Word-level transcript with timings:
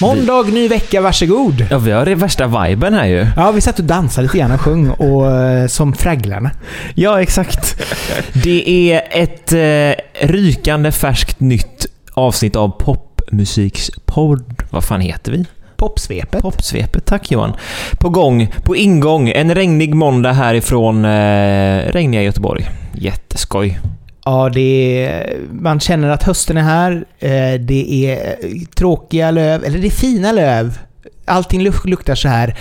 Måndag, 0.00 0.42
ny 0.42 0.68
vecka, 0.68 1.00
varsågod. 1.00 1.66
Ja, 1.70 1.78
vi 1.78 1.90
har 1.90 2.04
det 2.04 2.14
värsta 2.14 2.46
viben 2.46 2.94
här 2.94 3.06
ju. 3.06 3.26
Ja, 3.36 3.50
vi 3.50 3.60
satt 3.60 3.78
och 3.78 3.84
dansade 3.84 4.22
lite 4.22 4.38
grann 4.38 4.52
och 4.52 4.60
sjöng 4.60 4.90
och, 4.90 5.32
eh, 5.32 5.66
som 5.66 5.92
Fragglarna. 5.92 6.50
Ja, 6.94 7.22
exakt. 7.22 7.82
Det 8.32 8.90
är 8.92 9.02
ett 9.10 9.52
eh, 9.52 10.26
rykande 10.28 10.92
färskt 10.92 11.40
nytt 11.40 11.86
avsnitt 12.14 12.56
av 12.56 12.68
Popmusikspodd. 12.68 14.62
Vad 14.70 14.84
fan 14.84 15.00
heter 15.00 15.32
vi? 15.32 15.44
Popsvepet. 15.76 16.42
Popsvepet, 16.42 17.04
tack 17.04 17.30
Johan. 17.30 17.52
På 18.00 18.08
gång, 18.08 18.48
på 18.64 18.76
ingång, 18.76 19.28
en 19.28 19.54
regnig 19.54 19.94
måndag 19.94 20.32
härifrån 20.32 21.04
eh, 21.04 21.92
regniga 21.92 22.22
Göteborg. 22.22 22.68
Jätteskoj. 22.92 23.78
Ja, 24.26 24.48
det 24.54 25.04
är, 25.04 25.38
man 25.52 25.80
känner 25.80 26.08
att 26.08 26.22
hösten 26.22 26.56
är 26.56 26.62
här. 26.62 26.92
Eh, 27.18 27.60
Det 27.60 28.06
är 28.06 28.36
tråkiga 28.74 29.30
löv, 29.30 29.64
eller 29.64 29.78
det 29.78 29.86
är 29.86 29.90
fina 29.90 30.32
löv. 30.32 30.78
Allting 31.24 31.60
luk- 31.62 31.86
luktar 31.86 32.14
så 32.14 32.28
här 32.28 32.56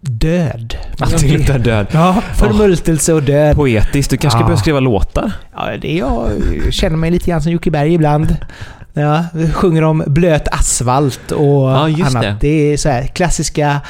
död. 0.00 0.76
Allting 1.00 1.32
luktar 1.32 1.58
död. 1.58 1.86
Ja, 1.92 2.22
förmultelse 2.34 3.12
och 3.12 3.22
död. 3.22 3.56
Poetiskt. 3.56 4.10
Du 4.10 4.16
kanske 4.16 4.40
Ja. 4.40 4.44
börja 4.44 4.56
skriva 4.58 4.80
låtar? 4.80 5.32
Ja, 5.56 5.70
det 5.82 5.92
är 5.92 5.98
jag. 5.98 6.30
Jag 6.64 6.72
känner 6.72 6.96
mig 6.96 7.10
lite 7.10 7.30
grann 7.30 7.42
som 7.42 7.52
Jocke 7.52 7.70
Berg 7.70 7.94
ibland. 7.94 8.36
Ja, 8.94 9.24
sjunger 9.52 9.82
om 9.84 10.04
blöt 10.06 10.48
asfalt 10.48 11.32
och 11.32 11.46
Ja, 11.70 11.88
annat. 12.06 12.22
det. 12.22 12.36
Det 12.40 12.72
är 12.72 12.76
så 12.76 12.88
här 12.88 13.02
klassiska 13.06 13.80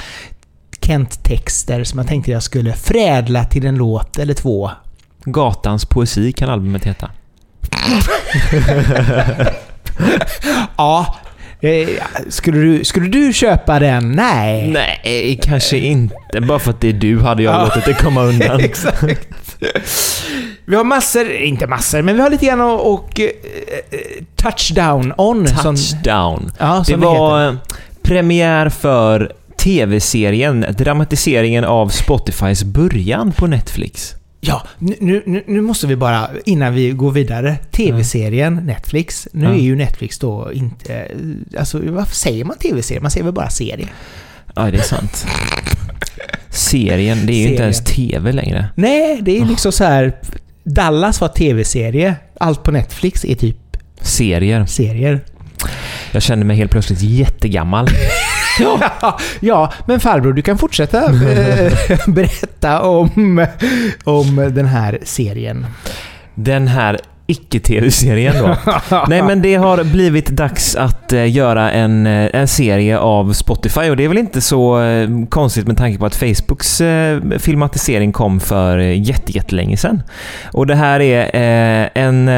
Kent-texter 0.80 1.84
som 1.84 1.98
jag 1.98 2.08
tänkte 2.08 2.30
jag 2.30 2.42
skulle 2.42 2.72
förädla 2.72 3.44
till 3.44 3.66
en 3.66 3.74
låt 3.76 4.18
eller 4.18 4.34
två. 4.34 4.70
Gatans 5.26 5.84
poesi 5.84 6.32
kan 6.32 6.50
albumet 6.50 6.84
heta. 6.84 7.10
Ja, 10.76 11.16
eh, 11.60 11.88
skulle 12.28 12.58
du, 12.58 12.84
skulle 12.84 13.08
du 13.08 13.32
köpa 13.32 13.78
den? 13.78 14.12
Nej. 14.12 14.70
Nej, 14.70 15.40
kanske 15.42 15.78
inte. 15.78 16.40
Bara 16.48 16.58
för 16.58 16.70
att 16.70 16.80
det 16.80 16.88
är 16.88 16.92
du 16.92 17.20
hade 17.20 17.42
jag 17.42 17.54
Ja. 17.54 17.64
låtit 17.64 17.84
det 17.84 17.94
komma 17.94 18.22
undan. 18.22 18.60
Exakt. 18.64 19.28
Vi 20.64 20.76
har 20.76 20.84
massor, 20.84 21.30
inte 21.32 21.66
massor, 21.66 22.02
men 22.02 22.16
vi 22.16 22.22
har 22.22 22.30
lite 22.30 22.46
grann 22.46 22.60
och, 22.60 22.92
och 22.94 23.20
eh, 23.20 23.26
eh, 23.26 24.24
touchdown 24.36 25.12
on. 25.18 25.46
som- 25.48 25.76
Touchdown. 25.76 26.52
ja, 26.58 26.78
Det 26.78 26.84
som 26.84 27.00
det 27.00 27.06
var 27.06 27.44
heter. 27.44 27.58
premiär 28.02 28.68
för 28.68 29.32
tv-serien, 29.56 30.66
dramatiseringen 30.78 31.64
av 31.64 31.88
Spotifys 31.88 32.64
början 32.64 33.32
på 33.32 33.46
Netflix. 33.46 34.14
Ja, 34.46 34.62
nu, 34.78 35.22
nu- 35.26 35.44
nu, 35.46 35.60
måste 35.60 35.86
vi 35.86 35.96
bara, 35.96 36.28
innan 36.44 36.74
vi 36.74 36.90
går 36.90 37.10
vidare, 37.10 37.56
tv-serien 37.70 38.54
Netflix. 38.54 39.28
Nu 39.32 39.44
Ja. 39.44 39.50
är 39.50 39.58
ju 39.58 39.76
Netflix 39.76 40.18
då 40.18 40.50
inte... 40.52 41.06
Alltså 41.58 41.80
varför 41.90 42.14
säger 42.14 42.44
man 42.44 42.56
tv-serie? 42.58 43.00
Man 43.00 43.10
säger 43.10 43.24
väl 43.24 43.34
bara 43.34 43.50
serie? 43.50 43.88
Ja, 44.54 44.70
det 44.70 44.78
är 44.78 44.82
sant. 44.82 45.26
Serien, 46.50 47.26
det 47.26 47.32
är 47.32 47.36
ju 47.36 47.42
inte 47.42 47.56
Serien. 47.56 47.62
ens 47.62 47.84
tv 47.84 48.32
längre. 48.32 48.66
Nej, 48.74 49.18
det 49.22 49.38
är 49.38 49.44
liksom 49.44 49.72
så 49.72 49.84
här... 49.84 50.12
Dallas 50.64 51.20
var 51.20 51.28
tv-serie. 51.28 52.14
Allt 52.40 52.62
på 52.62 52.70
Netflix 52.70 53.24
är 53.24 53.34
typ 53.34 53.56
Serier. 54.00 54.66
serier. 54.66 55.20
Jag 56.12 56.22
känner 56.22 56.44
mig 56.44 56.56
helt 56.56 56.70
plötsligt 56.70 57.02
jättegammal. 57.02 57.88
Ja, 59.00 59.18
ja, 59.40 59.72
men 59.86 60.00
farbror, 60.00 60.32
du 60.32 60.42
kan 60.42 60.58
fortsätta 60.58 61.04
eh, 61.04 61.72
berätta 62.06 62.82
om, 62.82 63.46
om 64.04 64.36
den 64.54 64.66
här 64.66 64.98
serien. 65.02 65.66
Den 66.34 66.68
här 66.68 67.00
icke-tv-serien 67.26 68.34
då. 68.38 68.56
Nej 69.08 69.22
men 69.22 69.42
det 69.42 69.54
har 69.54 69.84
blivit 69.84 70.26
dags 70.26 70.76
att 70.76 71.12
eh, 71.12 71.32
göra 71.32 71.70
en, 71.70 72.06
eh, 72.06 72.30
en 72.32 72.48
serie 72.48 72.98
av 72.98 73.32
Spotify 73.32 73.90
och 73.90 73.96
det 73.96 74.04
är 74.04 74.08
väl 74.08 74.18
inte 74.18 74.40
så 74.40 74.80
konstigt 75.28 75.66
med 75.66 75.76
tanke 75.76 75.98
på 75.98 76.06
att 76.06 76.16
Facebooks 76.16 76.82
filmatisering 77.38 78.12
kom 78.12 78.40
för 78.40 78.78
jätte, 78.78 79.32
jättelänge 79.32 79.76
sedan. 79.76 80.02
Och 80.52 80.66
det 80.66 80.74
här 80.74 81.00
är 81.00 81.90
en 81.94 82.28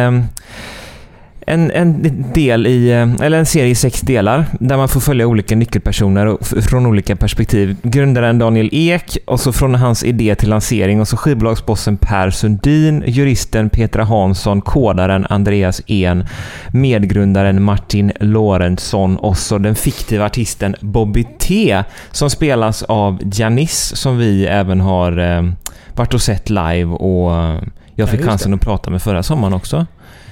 en, 1.48 1.70
en 1.70 2.14
del 2.34 2.66
i, 2.66 2.90
eh, 2.90 3.26
eller 3.26 3.38
en 3.38 3.46
serie 3.46 3.70
i 3.70 3.74
sex 3.74 4.00
delar, 4.00 4.46
där 4.60 4.76
man 4.76 4.88
får 4.88 5.00
följa 5.00 5.26
olika 5.26 5.56
nyckelpersoner 5.56 6.60
från 6.60 6.86
olika 6.86 7.16
perspektiv. 7.16 7.76
Grundaren 7.82 8.38
Daniel 8.38 8.68
Ek, 8.72 9.18
och 9.26 9.40
så 9.40 9.52
från 9.52 9.74
hans 9.74 10.04
idé 10.04 10.34
till 10.34 10.48
lansering, 10.48 11.00
och 11.00 11.08
så 11.08 11.16
skivbolagsbossen 11.16 11.96
Per 11.96 12.30
Sundin, 12.30 13.04
juristen 13.06 13.70
Petra 13.70 14.04
Hansson, 14.04 14.60
kodaren 14.60 15.26
Andreas 15.30 15.82
En, 15.86 16.24
medgrundaren 16.72 17.62
Martin 17.62 18.12
Lorentzon 18.20 19.16
och 19.16 19.38
så 19.38 19.58
den 19.58 19.74
fiktiva 19.74 20.24
artisten 20.24 20.76
Bobby 20.80 21.24
T, 21.38 21.82
som 22.10 22.30
spelas 22.30 22.82
av 22.82 23.18
Janis, 23.32 23.96
som 23.96 24.18
vi 24.18 24.46
även 24.46 24.80
har 24.80 25.18
eh, 25.18 25.50
varit 25.94 26.14
och 26.14 26.22
sett 26.22 26.50
live 26.50 26.84
och 26.84 27.34
eh, 27.34 27.62
jag 27.94 28.08
fick 28.08 28.20
just 28.20 28.30
chansen 28.30 28.54
att 28.54 28.60
prata 28.60 28.90
med 28.90 29.02
förra 29.02 29.22
sommaren 29.22 29.54
också. 29.54 29.86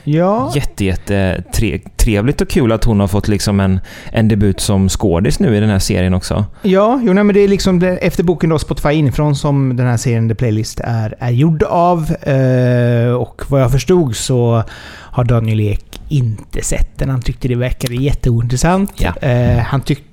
Ja, 0.09 0.53
Jätte, 0.55 0.85
jätte 0.85 1.43
tre, 1.55 1.81
trevligt 1.97 2.41
och 2.41 2.49
kul 2.49 2.73
att 2.73 2.85
hon 2.85 3.01
har 3.01 3.09
fått 3.09 3.29
liksom 3.29 3.61
en, 3.61 3.81
en 4.13 4.29
debut 4.29 4.61
som 4.61 4.89
skådis 4.89 5.41
nu 5.41 5.57
i 5.57 5.61
den 5.61 5.71
här 5.71 5.79
serien 5.79 6.15
också. 6.15 6.45
Ja, 6.63 7.01
jo, 7.05 7.13
nej, 7.13 7.25
men 7.25 7.35
det 7.35 7.41
är 7.41 7.49
liksom 7.49 7.79
det, 7.79 7.97
efter 7.97 8.23
boken 8.25 8.51
då 8.51 8.59
Spotify 8.59 8.93
inifrån 8.93 9.37
som 9.37 9.77
den 9.77 9.87
här 9.87 9.97
serien 9.97 10.29
The 10.29 10.35
Playlist 10.35 10.81
är, 10.85 11.15
är 11.19 11.31
gjord 11.31 11.63
av. 11.63 12.15
Eh, 12.15 13.13
och 13.13 13.43
vad 13.49 13.61
jag 13.61 13.73
förstod 13.73 14.17
så 14.17 14.63
har 14.89 15.25
Daniel 15.25 15.61
Ek 15.61 16.01
inte 16.09 16.63
sett 16.63 16.99
den. 16.99 17.11
Han 17.11 17.23
tyckte 17.23 17.49
det 17.49 17.55
verkade 17.55 17.95
jätteointressant. 17.95 18.93
Ja. 18.97 19.17
Eh, 19.17 19.59
han 19.59 19.81
tyckte 19.81 20.07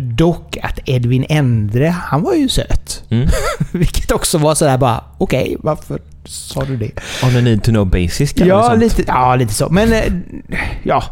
dock 0.00 0.56
att 0.62 0.78
Edvin 0.84 1.24
Endre, 1.28 1.88
han 1.88 2.22
var 2.22 2.34
ju 2.34 2.48
söt. 2.48 3.02
Mm. 3.08 3.28
Vilket 3.72 4.12
också 4.12 4.38
var 4.38 4.54
sådär 4.54 4.78
bara, 4.78 5.04
okej, 5.18 5.56
varför 5.60 6.00
sa 6.24 6.64
du 6.64 6.76
det? 6.76 6.90
On 7.24 7.36
a 7.36 7.40
need 7.40 7.62
to 7.62 7.70
know 7.70 7.86
basis 7.86 8.32
vi 8.36 8.46
Ja 8.48 8.62
sånt. 8.62 8.80
lite, 8.80 9.04
ja, 9.06 9.36
lite 9.36 9.54
så. 9.54 9.68
Men 9.70 9.92
eh, 9.92 10.02
ja. 10.82 11.02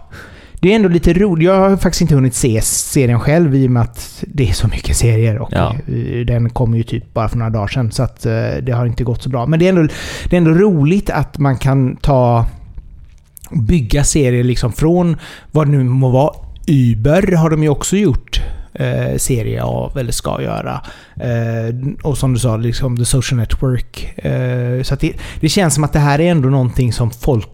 Det 0.60 0.72
är 0.72 0.76
ändå 0.76 0.88
lite 0.88 1.12
roligt. 1.12 1.44
Jag 1.46 1.54
har 1.70 1.76
faktiskt 1.76 2.00
inte 2.00 2.14
hunnit 2.14 2.34
se 2.34 2.60
serien 2.62 3.20
själv 3.20 3.54
i 3.54 3.66
och 3.66 3.70
med 3.70 3.82
att 3.82 4.24
det 4.26 4.48
är 4.48 4.52
så 4.52 4.68
mycket 4.68 4.96
serier. 4.96 5.38
Och 5.38 5.48
Ja. 5.52 5.74
eh, 5.88 6.26
Den 6.26 6.50
kom 6.50 6.74
ju 6.76 6.82
typ 6.82 7.14
bara 7.14 7.28
för 7.28 7.36
några 7.38 7.50
dagar 7.50 7.66
sedan. 7.68 7.90
Så 7.92 8.02
att 8.02 8.26
eh, 8.26 8.32
det 8.62 8.72
har 8.72 8.86
inte 8.86 9.04
gått 9.04 9.22
så 9.22 9.28
bra. 9.28 9.46
Men 9.46 9.58
det 9.58 9.64
är 9.64 9.68
ändå, 9.68 9.82
det 10.30 10.36
är 10.36 10.38
ändå 10.38 10.50
roligt 10.50 11.10
att 11.10 11.38
man 11.38 11.56
kan 11.58 11.96
ta 11.96 12.46
bygga 13.50 14.04
serier 14.04 14.44
liksom 14.44 14.72
från 14.72 15.16
vad 15.50 15.66
det 15.66 15.70
nu 15.70 15.84
må 15.84 16.10
vara. 16.10 16.34
Uber 16.66 17.36
har 17.36 17.50
de 17.50 17.62
ju 17.62 17.68
också 17.68 17.96
gjort 17.96 18.40
eh, 18.78 19.16
serie 19.16 19.62
av, 19.62 19.98
eller 19.98 20.12
ska 20.12 20.42
göra. 20.42 20.80
Eh, 21.16 21.74
och 22.02 22.18
som 22.18 22.32
du 22.32 22.38
sa, 22.38 22.56
liksom 22.56 22.96
The 22.96 23.04
Social 23.04 23.38
Network. 23.38 24.18
Eh, 24.18 24.82
så 24.82 24.94
det, 24.94 25.12
det 25.40 25.48
känns 25.48 25.74
som 25.74 25.84
att 25.84 25.92
det 25.92 25.98
här 25.98 26.20
är 26.20 26.30
ändå 26.30 26.48
någonting 26.48 26.92
som 26.92 27.10
folk 27.10 27.48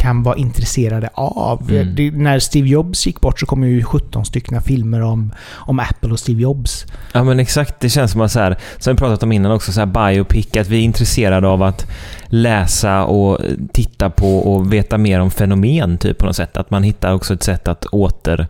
kan 0.00 0.22
vara 0.22 0.36
intresserade 0.36 1.10
av. 1.14 1.70
Mm. 1.70 1.94
Det, 1.94 2.10
när 2.10 2.38
Steve 2.38 2.68
Jobs 2.68 3.06
gick 3.06 3.20
bort 3.20 3.40
så 3.40 3.46
kom 3.46 3.64
ju 3.64 3.84
17 3.84 4.24
stycken 4.24 4.62
filmer 4.62 5.02
om, 5.02 5.32
om 5.52 5.80
Apple 5.80 6.12
och 6.12 6.18
Steve 6.18 6.42
Jobs. 6.42 6.86
Ja 7.12 7.24
men 7.24 7.40
exakt, 7.40 7.80
det 7.80 7.88
känns 7.88 8.12
som 8.12 8.20
att 8.20 8.32
så 8.32 8.40
här, 8.40 8.56
som 8.78 8.94
vi 8.94 8.98
pratat 8.98 9.22
om 9.22 9.32
innan 9.32 9.52
också, 9.52 9.72
så 9.72 9.80
här 9.80 9.86
biopic, 10.12 10.56
att 10.56 10.68
vi 10.68 10.76
är 10.76 10.82
intresserade 10.82 11.48
av 11.48 11.62
att 11.62 11.90
läsa 12.26 13.04
och 13.04 13.38
titta 13.72 14.10
på 14.10 14.38
och 14.38 14.72
veta 14.72 14.98
mer 14.98 15.20
om 15.20 15.30
fenomen 15.30 15.98
typ 15.98 16.18
på 16.18 16.26
något 16.26 16.36
sätt. 16.36 16.56
Att 16.56 16.70
man 16.70 16.82
hittar 16.82 17.14
också 17.14 17.34
ett 17.34 17.42
sätt 17.42 17.68
att 17.68 17.84
åter 17.84 18.48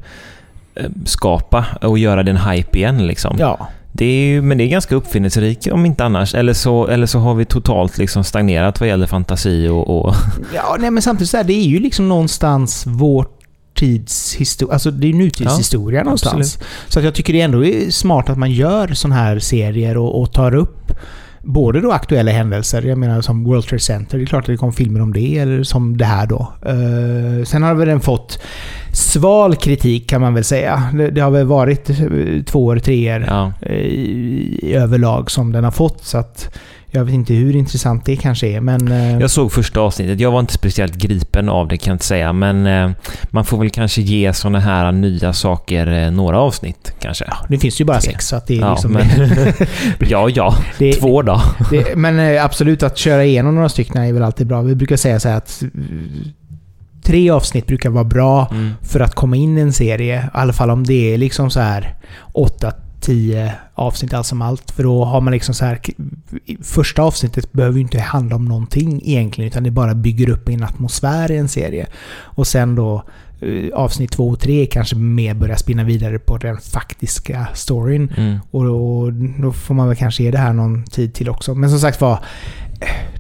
skapa 1.05 1.65
och 1.83 1.99
göra 1.99 2.23
den 2.23 2.37
hype 2.37 2.79
igen 2.79 3.07
liksom. 3.07 3.37
Ja. 3.39 3.69
Det 3.93 4.05
är, 4.05 4.27
ju- 4.27 4.43
men 4.43 4.59
det 4.59 4.65
är 4.65 4.69
ganska 4.69 4.95
uppfinningsrikt 4.95 5.67
om 5.67 5.87
inte 5.87 6.05
annars. 6.05 6.35
Eller 6.35 6.53
så, 6.53 6.87
eller 6.87 7.07
så 7.07 7.19
har 7.19 7.35
vi 7.35 7.45
totalt 7.45 7.99
liksom 7.99 8.25
stagnerat 8.25 8.81
vad 8.81 8.89
gäller 8.89 9.07
fantasi 9.07 9.69
och... 9.69 9.91
och 10.07 10.15
Ja, 10.55 10.77
nej 10.81 10.91
men 10.91 11.03
samtidigt 11.03 11.31
så 11.31 11.37
här, 11.37 11.45
det 11.45 11.53
är 11.53 11.67
ju 11.67 11.79
liksom 11.81 12.09
någonstans 12.09 12.85
vår 12.87 13.27
tids 13.75 14.35
historia. 14.35 14.73
Alltså 14.73 14.91
det 14.91 15.09
är 15.09 15.15
nutidshistoria 15.15 16.01
Ja, 16.01 16.05
någonstans. 16.05 16.59
Så 16.89 16.99
att 16.99 17.05
jag 17.05 17.15
tycker 17.15 17.33
det 17.33 17.41
ändå 17.41 17.65
är 17.65 17.91
smart 17.91 18.29
att 18.29 18.39
man 18.39 18.51
gör 18.51 18.89
sådana 18.89 19.15
här 19.21 19.39
serier 19.39 19.97
och, 19.97 20.21
och 20.23 20.33
tar 20.33 20.55
upp 20.55 20.80
både 21.43 21.81
då 21.81 21.93
aktuella 21.93 22.31
händelser, 22.31 22.83
jag 22.83 22.99
menar 22.99 23.21
som 23.21 23.45
World 23.45 23.65
Trade 23.65 23.81
Center, 23.81 24.19
det 24.19 24.25
är 24.25 24.27
klart 24.27 24.43
att 24.43 24.47
det 24.47 24.57
kom 24.57 24.73
filmer 24.73 25.03
om 25.03 25.13
det, 25.13 25.39
eller 25.39 25.63
som 25.63 25.97
det 25.97 26.05
här 26.05 26.27
då. 26.27 26.53
Eh, 26.67 27.45
sen 27.45 27.63
har 27.63 27.75
väl 27.75 27.89
den 27.89 28.01
fått 28.01 28.43
sval 28.93 29.57
kritik 29.57 30.11
kan 30.11 30.21
man 30.21 30.35
väl 30.35 30.45
säga. 30.45 30.91
Det, 30.95 31.11
det 31.11 31.21
har 31.21 31.31
väl 31.31 31.47
varit 31.47 31.91
två 32.47 32.73
eller 32.73 32.81
treor 32.81 33.25
ja. 33.29 33.53
eh, 33.63 33.75
i, 33.77 34.61
i 34.63 34.75
överlag 34.75 35.31
som 35.31 35.53
den 35.53 35.65
har 35.65 35.71
fått, 35.71 36.05
så 36.05 36.19
att 36.19 36.59
jag 36.91 37.05
vet 37.05 37.15
inte 37.15 37.35
hur 37.35 37.57
intressant 37.57 38.05
det 38.05 38.17
kanske 38.17 38.47
är, 38.49 38.61
men... 38.61 38.93
eh, 38.93 39.19
Jag 39.19 39.31
såg 39.31 39.53
första 39.53 39.81
avsnittet. 39.81 40.21
Jag 40.21 40.31
var 40.31 40.41
inte 40.41 40.53
speciellt 40.53 40.95
gripen 40.95 41.49
av 41.49 41.69
det 41.69 41.77
kan 41.77 41.91
jag 41.91 41.95
inte 41.95 42.05
säga. 42.05 42.33
Men 42.33 42.67
eh, 42.67 42.91
man 43.31 43.45
får 43.45 43.59
väl 43.59 43.71
kanske 43.71 44.03
ge 44.03 44.33
såna 44.33 44.61
här 44.61 44.93
nya 44.93 45.33
saker 45.33 45.87
eh, 46.05 46.11
några 46.11 46.39
avsnitt 46.41 46.93
kanske. 47.01 47.25
Ja, 47.29 47.37
det 47.49 47.59
finns 47.59 47.81
ju 47.81 47.85
bara 47.85 48.01
Tre. 48.01 48.11
sex, 48.13 48.29
så 48.29 48.37
att 48.37 48.47
det 48.47 48.57
är 48.57 48.61
Ja, 48.61 48.73
liksom... 48.73 48.93
men, 48.93 49.07
ja, 50.09 50.29
ja. 50.29 50.55
det, 50.79 50.93
Två 50.93 51.23
då. 51.23 51.43
det, 51.71 51.97
men 51.97 52.39
absolut, 52.45 52.83
att 52.83 52.99
köra 52.99 53.25
igenom 53.25 53.55
några 53.55 53.69
stycken 53.69 54.03
är 54.03 54.13
väl 54.13 54.23
alltid 54.23 54.47
bra. 54.47 54.63
Vi 54.63 54.75
brukar 54.75 54.97
säga 54.97 55.21
så 55.21 55.29
här 55.29 55.37
att 55.37 55.63
tre 57.05 57.31
avsnitt 57.31 57.67
brukar 57.67 57.91
vara 57.91 58.05
bra 58.05 58.49
Mm. 58.51 58.71
för 58.83 59.01
att 59.01 59.15
komma 59.15 59.37
in 59.37 59.59
i 59.59 59.61
en 59.61 59.73
serie. 59.73 60.19
I 60.25 60.29
alla 60.33 60.53
fall 60.53 60.71
om 60.71 60.85
det 60.85 61.15
är 61.15 61.19
liksom 61.19 61.51
så 61.51 61.61
här 61.61 61.95
8-10 63.01 63.51
avsnitt 63.75 64.15
allt 64.15 64.27
som 64.27 64.43
allt. 64.43 64.71
För 64.71 64.83
då 64.83 65.05
har 65.05 65.21
man 65.21 65.33
liksom 65.33 65.55
så 65.55 65.65
här... 65.65 65.81
Första 66.63 67.03
avsnittet 67.03 67.53
behöver 67.53 67.77
ju 67.77 67.83
inte 67.83 68.01
handla 68.01 68.37
om 68.37 68.45
någonting 68.45 69.01
egentligen, 69.05 69.49
utan 69.49 69.63
det 69.63 69.71
bara 69.71 69.95
bygger 69.95 70.31
upp 70.31 70.49
en 70.49 70.63
atmosfär 70.63 71.31
i 71.31 71.37
en 71.37 71.49
serie. 71.49 71.87
Och 72.23 72.47
sen 72.47 72.75
då 72.75 73.05
eh, 73.41 73.75
avsnitt 73.75 74.13
två 74.13 74.29
och 74.29 74.41
tre 74.41 74.67
kanske 74.67 74.97
mer 74.97 75.35
börjar 75.35 75.57
spinna 75.57 75.85
vidare 75.85 76.19
på 76.19 76.37
den 76.37 76.59
faktiska 76.59 77.49
storyn. 77.55 78.13
Mm. 78.17 78.39
Och 78.51 78.65
då, 78.65 79.11
då 79.39 79.53
får 79.53 79.75
man 79.75 79.89
väl 79.89 79.97
kanske 79.97 80.23
ge 80.23 80.31
det 80.31 80.39
här 80.39 80.53
någon 80.53 80.85
tid 80.85 81.15
till 81.15 81.29
också. 81.29 81.55
Men 81.55 81.71
som 81.71 81.79
sagt 81.79 82.01
var, 82.01 82.19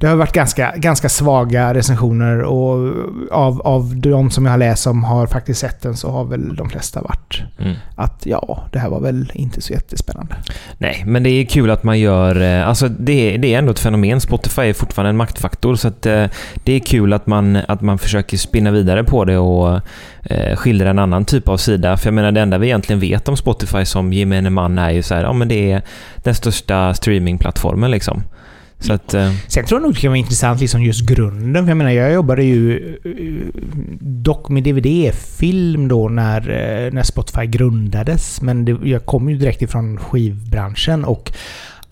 det 0.00 0.06
har 0.06 0.16
varit 0.16 0.32
ganska, 0.32 0.72
ganska 0.76 1.08
svaga 1.08 1.74
recensioner 1.74 2.42
och 2.42 2.94
av, 3.30 3.60
av 3.60 3.96
de 3.96 4.30
som 4.30 4.44
jag 4.46 4.52
har 4.52 4.58
läst 4.58 4.82
som 4.82 5.04
har 5.04 5.26
faktiskt 5.26 5.60
sett 5.60 5.82
den 5.82 5.96
så 5.96 6.10
har 6.10 6.24
väl 6.24 6.56
de 6.56 6.68
flesta 6.70 7.02
varit 7.02 7.42
Mm. 7.58 7.74
att 7.96 8.22
ja, 8.26 8.64
det 8.72 8.78
här 8.78 8.88
var 8.88 9.00
väl 9.00 9.30
inte 9.34 9.60
så 9.62 9.72
jättespännande. 9.72 10.34
Nej, 10.78 11.02
men 11.06 11.22
det 11.22 11.30
är 11.30 11.44
kul 11.44 11.70
att 11.70 11.82
man 11.82 11.98
gör... 12.00 12.40
eh, 12.42 12.68
Alltså 12.68 12.88
det, 12.88 13.36
det 13.36 13.54
är 13.54 13.58
ändå 13.58 13.70
ett 13.70 13.78
fenomen. 13.78 14.20
Spotify 14.20 14.62
är 14.62 14.72
fortfarande 14.72 15.10
en 15.10 15.16
maktfaktor, 15.16 15.74
så 15.74 15.88
att, 15.88 16.06
eh, 16.06 16.24
det 16.64 16.72
är 16.72 16.80
kul 16.80 17.12
att 17.12 17.26
man, 17.26 17.56
att 17.56 17.80
man 17.80 17.98
försöker 17.98 18.36
spinna 18.36 18.70
vidare 18.70 19.04
på 19.04 19.24
det 19.24 19.38
och 19.38 19.80
eh, 20.22 20.56
skildra 20.56 20.90
en 20.90 20.98
annan 20.98 21.24
typ 21.24 21.48
av 21.48 21.56
sida. 21.56 21.96
För 21.96 22.06
jag 22.06 22.14
menar, 22.14 22.32
det 22.32 22.40
enda 22.40 22.58
vi 22.58 22.66
egentligen 22.66 23.00
vet 23.00 23.28
om 23.28 23.36
Spotify 23.36 23.84
som 23.84 24.12
gemene 24.12 24.50
man 24.50 24.78
är 24.78 24.90
ju 24.90 25.02
så 25.02 25.14
här, 25.14 25.22
ja 25.22 25.32
men 25.32 25.48
det 25.48 25.72
är 25.72 25.82
den 26.16 26.34
största 26.34 26.94
streamingplattformen 26.94 27.90
liksom. 27.90 28.22
Så 28.80 28.92
att... 28.92 29.14
Eh, 29.14 29.32
Sen 29.46 29.64
tror 29.64 29.80
jag 29.80 29.82
nog 29.82 29.94
det 29.94 30.00
kan 30.00 30.10
vara 30.10 30.18
intressant 30.18 30.60
liksom 30.60 30.82
just 30.82 31.06
grunden. 31.06 31.64
För 31.64 31.70
jag 31.70 31.76
menar, 31.76 31.90
jag 31.90 32.12
jobbade 32.12 32.44
ju 32.44 32.94
eh, 33.04 33.60
dock 34.00 34.48
med 34.48 34.62
DVD-film 34.62 35.88
då 35.88 36.08
när, 36.08 36.40
eh, 36.40 36.92
när 36.92 37.02
Spotify 37.02 37.46
grundades. 37.46 38.42
Men 38.42 38.64
det, 38.64 38.78
jag 38.84 39.06
kom 39.06 39.30
ju 39.30 39.36
direkt 39.36 39.62
ifrån 39.62 39.98
skivbranschen 39.98 41.04
och, 41.04 41.32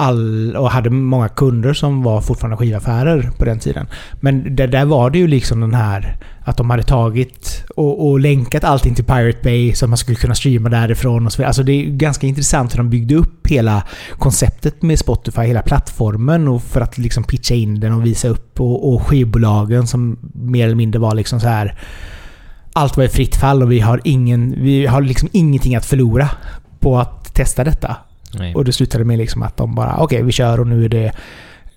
all, 0.00 0.56
och 0.56 0.70
hade 0.70 0.90
många 0.90 1.28
kunder 1.28 1.72
som 1.72 2.02
var 2.02 2.20
fortfarande 2.20 2.56
skivaffärer 2.56 3.30
på 3.38 3.44
den 3.44 3.58
tiden. 3.58 3.86
Men 4.20 4.56
det, 4.56 4.66
där 4.66 4.84
var 4.84 5.10
det 5.10 5.18
ju 5.18 5.26
liksom 5.26 5.60
den 5.60 5.74
här 5.74 6.16
att 6.40 6.56
de 6.56 6.70
hade 6.70 6.82
tagit 6.82 7.64
och, 7.76 8.08
och 8.08 8.20
länkat 8.20 8.64
allting 8.64 8.94
till 8.94 9.04
Pirate 9.04 9.38
Bay 9.42 9.74
så 9.74 9.84
att 9.84 9.88
man 9.88 9.98
skulle 9.98 10.18
kunna 10.18 10.34
streama 10.34 10.68
därifrån 10.68 11.26
och 11.26 11.32
så 11.32 11.36
vidare. 11.36 11.48
Alltså 11.48 11.62
det 11.62 11.72
är 11.72 11.84
ju 11.84 11.90
ganska 11.90 12.26
intressant 12.26 12.72
hur 12.72 12.76
de 12.76 12.90
byggde 12.90 13.14
upp 13.14 13.46
hela 13.46 13.82
konceptet 14.18 14.82
med 14.82 14.98
Spotify, 14.98 15.42
hela 15.42 15.62
plattformen 15.62 16.48
och 16.48 16.62
för 16.62 16.80
att 16.80 16.98
liksom 16.98 17.24
pitcha 17.24 17.54
in 17.54 17.80
den 17.80 17.92
och 17.92 18.06
visa 18.06 18.28
upp 18.28 18.60
och, 18.60 18.94
och 18.94 19.02
skivbolagen 19.02 19.86
som 19.86 20.18
mer 20.34 20.64
eller 20.64 20.74
mindre 20.74 21.00
var 21.00 21.14
liksom 21.14 21.40
så 21.40 21.48
här 21.48 21.78
allt 22.72 22.96
var 22.96 23.04
i 23.04 23.08
fritt 23.08 23.36
fall 23.36 23.62
och 23.62 23.72
vi 23.72 23.80
har, 23.80 24.00
ingen, 24.04 24.54
vi 24.62 24.86
har 24.86 25.02
liksom 25.02 25.28
ingenting 25.32 25.76
att 25.76 25.86
förlora 25.86 26.28
på 26.80 26.98
att 26.98 27.34
testa 27.34 27.64
detta 27.64 27.96
nej. 28.34 28.54
Och 28.54 28.64
det 28.64 28.72
slutade 28.72 29.04
med 29.04 29.18
liksom 29.18 29.42
att 29.42 29.56
de 29.56 29.74
bara, 29.74 29.96
okej 29.98 30.22
vi 30.22 30.32
kör 30.32 30.60
och 30.60 30.66
nu 30.66 30.84
är 30.84 30.88
det 30.88 31.12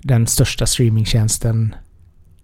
den 0.02 0.28
största 0.28 0.66
streamingtjänsten 0.66 1.76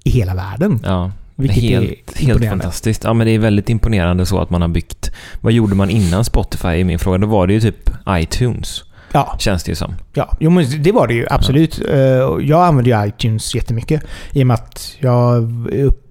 i 0.04 0.10
hela 0.10 0.36
världen. 0.36 0.80
Ja, 0.84 1.12
Vilket 1.36 1.64
helt, 1.64 2.20
är 2.22 2.26
helt 2.26 2.46
fantastiskt. 2.46 3.04
Ja, 3.04 3.14
men 3.14 3.28
det 3.28 3.34
är 3.34 3.40
väldigt 3.40 3.70
imponerande 3.70 4.26
så 4.26 4.40
att 4.40 4.50
man 4.50 4.62
har 4.62 4.68
byggt... 4.70 5.12
Vad 5.42 5.54
gjorde 5.54 5.76
man 5.76 5.90
innan 5.90 6.26
Spotify 6.26 6.68
i 6.70 6.84
min 6.84 7.00
fråga? 7.00 7.18
Då 7.18 7.28
var 7.28 7.48
det 7.48 7.54
ju 7.54 7.62
typ 7.62 7.90
iTunes, 8.10 8.84
Ja, 9.12 9.36
känns 9.40 9.64
det 9.64 9.72
ju 9.72 9.76
som. 9.76 9.96
ja. 10.14 10.38
Jo, 10.40 10.50
men 10.50 10.84
det 10.84 10.92
var 10.92 11.08
det 11.08 11.14
ju 11.14 11.26
absolut. 11.30 11.82
Eh, 11.90 11.98
Jag 12.42 12.52
använder 12.68 12.92
ju 13.02 13.08
iTunes 13.08 13.56
jättemycket 13.56 14.04
i 14.32 14.44
och 14.44 14.48
med 14.48 14.54
att 14.54 14.96
jag 15.00 15.36
är 15.74 15.84
upp 15.84 16.04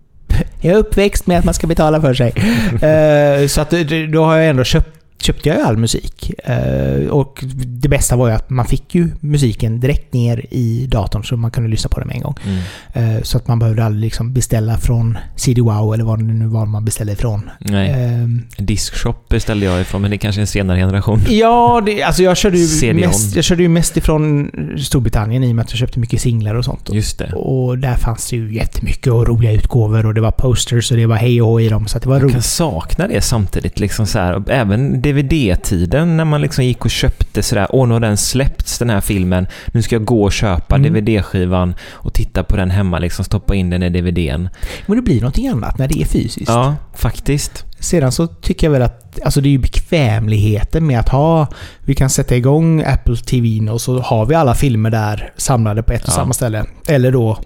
jag 0.60 0.74
är 0.74 0.78
uppväxt 0.78 1.26
med 1.26 1.38
att 1.38 1.44
man 1.44 1.54
ska 1.54 1.66
betala 1.66 2.00
för 2.00 2.14
sig. 2.14 2.32
Eh, 2.82 3.46
så 3.46 3.60
att 3.60 3.74
då 4.12 4.24
har 4.24 4.36
jag 4.36 4.48
ändå 4.48 4.64
köpt 4.64 4.95
köpte 5.18 5.48
jag 5.48 5.60
all 5.60 5.76
musik. 5.76 6.32
Eh, 6.44 7.08
och 7.08 7.44
det 7.66 7.88
bästa 7.88 8.16
var 8.16 8.28
ju 8.28 8.34
att 8.34 8.50
man 8.50 8.66
fick 8.66 8.94
ju 8.94 9.08
musiken 9.20 9.80
direkt 9.80 10.12
ner 10.12 10.46
i 10.50 10.86
datorn 10.86 11.24
så 11.24 11.36
man 11.36 11.50
kunde 11.50 11.70
lyssna 11.70 11.88
på 11.88 11.98
den 12.00 12.06
med 12.08 12.16
en 12.16 12.22
gång. 12.22 12.34
Mm. 12.44 13.16
Eh, 13.16 13.22
så 13.22 13.38
att 13.38 13.48
man 13.48 13.58
behövde 13.58 13.84
aldrig 13.84 14.00
liksom 14.04 14.32
beställa 14.32 14.78
från 14.78 15.18
CD-Wow 15.36 15.94
eller 15.94 16.04
vad 16.04 16.18
det 16.18 16.24
nu 16.24 16.46
var 16.46 16.66
man 16.66 16.84
beställde 16.84 17.12
ifrån. 17.12 17.50
Nej. 17.58 17.90
Eh, 17.90 18.28
Diskshop 18.64 19.28
beställde 19.28 19.66
jag 19.66 19.80
ifrån, 19.80 20.02
men 20.02 20.10
det 20.10 20.16
är 20.16 20.18
kanske 20.18 20.38
är 20.40 20.42
en 20.42 20.46
senare 20.46 20.78
generation. 20.78 21.20
Ja, 21.28 21.82
det, 21.86 22.02
alltså 22.02 22.22
jag 22.22 22.36
körde, 22.36 22.58
ju 22.58 22.94
mest, 22.94 23.36
jag 23.36 23.44
körde 23.44 23.62
ju 23.62 23.68
mest 23.68 23.96
ifrån 23.96 24.50
Storbritannien 24.78 25.44
i 25.44 25.50
och 25.50 25.54
med 25.56 25.62
att 25.62 25.70
jag 25.70 25.78
köpte 25.78 25.98
mycket 25.98 26.20
singlar 26.20 26.54
och 26.54 26.64
sånt. 26.64 26.88
Just 26.92 27.18
det. 27.18 27.32
Och 27.32 27.78
där 27.78 27.94
fanns 27.94 28.30
det 28.30 28.36
ju 28.36 28.54
jättemycket 28.54 29.12
och 29.12 29.28
roliga 29.28 29.52
utgåvor 29.52 30.06
och 30.06 30.14
det 30.14 30.20
var 30.20 30.30
posters 30.30 30.90
och 30.90 30.96
det 30.96 31.06
var 31.06 31.16
hej 31.16 31.42
och 31.42 31.48
hå 31.48 31.60
i 31.60 31.68
dem. 31.68 31.86
Så 31.86 31.98
det 31.98 32.08
var 32.08 32.14
Jag 32.14 32.22
kan 32.22 32.30
roligt. 32.30 32.44
sakna 32.44 33.08
det 33.08 33.20
samtidigt. 33.20 33.80
Liksom 33.80 34.06
så 34.06 34.18
här, 34.18 34.50
även 34.50 35.02
DVD-tiden 35.12 36.16
när 36.16 36.24
man 36.24 36.40
liksom 36.40 36.64
gick 36.64 36.84
och 36.84 36.90
köpte 36.90 37.42
sådär, 37.42 37.66
åh 37.70 37.88
nu 37.88 37.92
har 37.94 38.00
den 38.00 38.16
släppts 38.16 38.78
den 38.78 38.90
här 38.90 39.00
filmen, 39.00 39.46
nu 39.66 39.82
ska 39.82 39.94
jag 39.94 40.04
gå 40.04 40.22
och 40.24 40.32
köpa 40.32 40.76
Mm. 40.76 40.92
DVD-skivan 40.94 41.74
och 41.92 42.14
titta 42.14 42.42
på 42.44 42.56
den 42.56 42.70
hemma, 42.70 42.98
liksom 42.98 43.24
stoppa 43.24 43.54
in 43.54 43.70
den 43.70 43.82
i 43.82 43.90
DVDn. 43.90 44.48
Men 44.86 44.96
det 44.96 45.02
blir 45.02 45.20
någonting 45.20 45.48
annat 45.48 45.78
när 45.78 45.88
det 45.88 46.02
är 46.02 46.06
fysiskt. 46.06 46.48
Ja, 46.48 46.76
faktiskt. 46.94 47.64
Sedan 47.78 48.12
så 48.12 48.26
tycker 48.26 48.66
jag 48.66 48.72
väl 48.72 48.82
att 48.82 49.20
alltså 49.24 49.40
det 49.40 49.48
är 49.48 49.50
ju 49.50 49.58
bekvämligheten 49.58 50.86
med 50.86 51.00
att 51.00 51.08
ha... 51.08 51.46
Vi 51.84 51.94
kan 51.94 52.10
sätta 52.10 52.36
igång 52.36 52.82
Apple 52.82 53.16
TV 53.16 53.70
och 53.70 53.80
så 53.80 53.98
har 54.00 54.26
vi 54.26 54.34
alla 54.34 54.54
filmer 54.54 54.90
där 54.90 55.32
samlade 55.36 55.82
på 55.82 55.92
ett 55.92 56.02
och 56.02 56.08
Ja. 56.08 56.12
samma 56.12 56.32
ställe. 56.32 56.64
Eller 56.88 57.12
då 57.12 57.38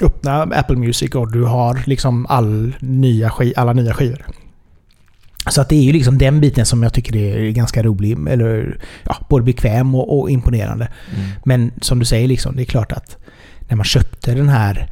öppna 0.00 0.42
Apple 0.42 0.76
Music 0.76 1.14
och 1.14 1.32
du 1.32 1.44
har 1.44 1.82
liksom 1.86 2.26
all 2.26 2.72
nya 2.80 3.32
alla 3.56 3.72
nya 3.72 3.94
skivor. 3.94 4.26
Så 5.50 5.60
att 5.60 5.68
det 5.68 5.76
är 5.76 5.82
ju 5.82 5.92
liksom 5.92 6.18
den 6.18 6.40
biten 6.40 6.66
som 6.66 6.82
jag 6.82 6.92
tycker 6.92 7.16
är 7.16 7.50
ganska 7.50 7.82
rolig. 7.82 8.28
Eller 8.28 8.78
ja, 9.04 9.16
både 9.28 9.44
bekväm 9.44 9.94
och, 9.94 10.20
och 10.20 10.30
imponerande. 10.30 10.88
Mm. 11.14 11.30
Men 11.44 11.72
som 11.80 11.98
du 11.98 12.04
säger, 12.04 12.28
liksom, 12.28 12.56
det 12.56 12.62
är 12.62 12.66
klart 12.66 12.92
att 12.92 13.16
när 13.68 13.76
man 13.76 13.84
köpte 13.84 14.34
den 14.34 14.48
här 14.48 14.90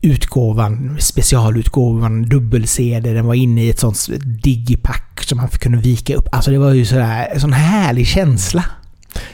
utgåvan, 0.00 0.96
specialutgåvan, 1.00 2.22
dubbel-CD, 2.22 3.12
den 3.12 3.26
var 3.26 3.34
inne 3.34 3.64
i 3.64 3.70
ett 3.70 3.78
sånt 3.78 4.08
digipack 4.42 5.22
som 5.22 5.38
man 5.38 5.48
kunde 5.48 5.78
vika 5.78 6.14
upp. 6.14 6.28
Alltså 6.32 6.50
det 6.50 6.58
var 6.58 6.72
ju 6.72 6.84
sådär, 6.84 7.28
en 7.32 7.40
sån 7.40 7.52
härlig 7.52 8.06
känsla. 8.06 8.64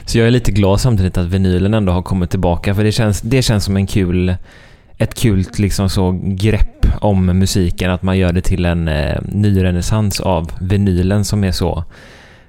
Så 0.05 0.17
jag 0.17 0.27
är 0.27 0.31
lite 0.31 0.51
glad 0.51 0.81
samtidigt 0.81 1.17
att 1.17 1.27
vinylen 1.27 1.73
ändå 1.73 1.91
har 1.93 2.01
kommit 2.01 2.29
tillbaka, 2.29 2.75
för 2.75 2.83
det 2.83 2.91
känns, 2.91 3.21
det 3.21 3.41
känns 3.41 3.63
som 3.63 3.77
en 3.77 3.87
kul 3.87 4.35
ett 4.97 5.15
kul 5.15 5.45
liksom 5.57 5.89
så 5.89 6.19
grepp 6.23 6.85
om 7.01 7.25
musiken, 7.25 7.91
att 7.91 8.01
man 8.01 8.17
gör 8.17 8.33
det 8.33 8.41
till 8.41 8.65
en 8.65 8.87
eh, 8.87 9.21
ny 9.21 9.63
renässans 9.63 10.19
av 10.19 10.51
vinylen 10.59 11.25
som 11.25 11.43
är 11.43 11.51
så 11.51 11.83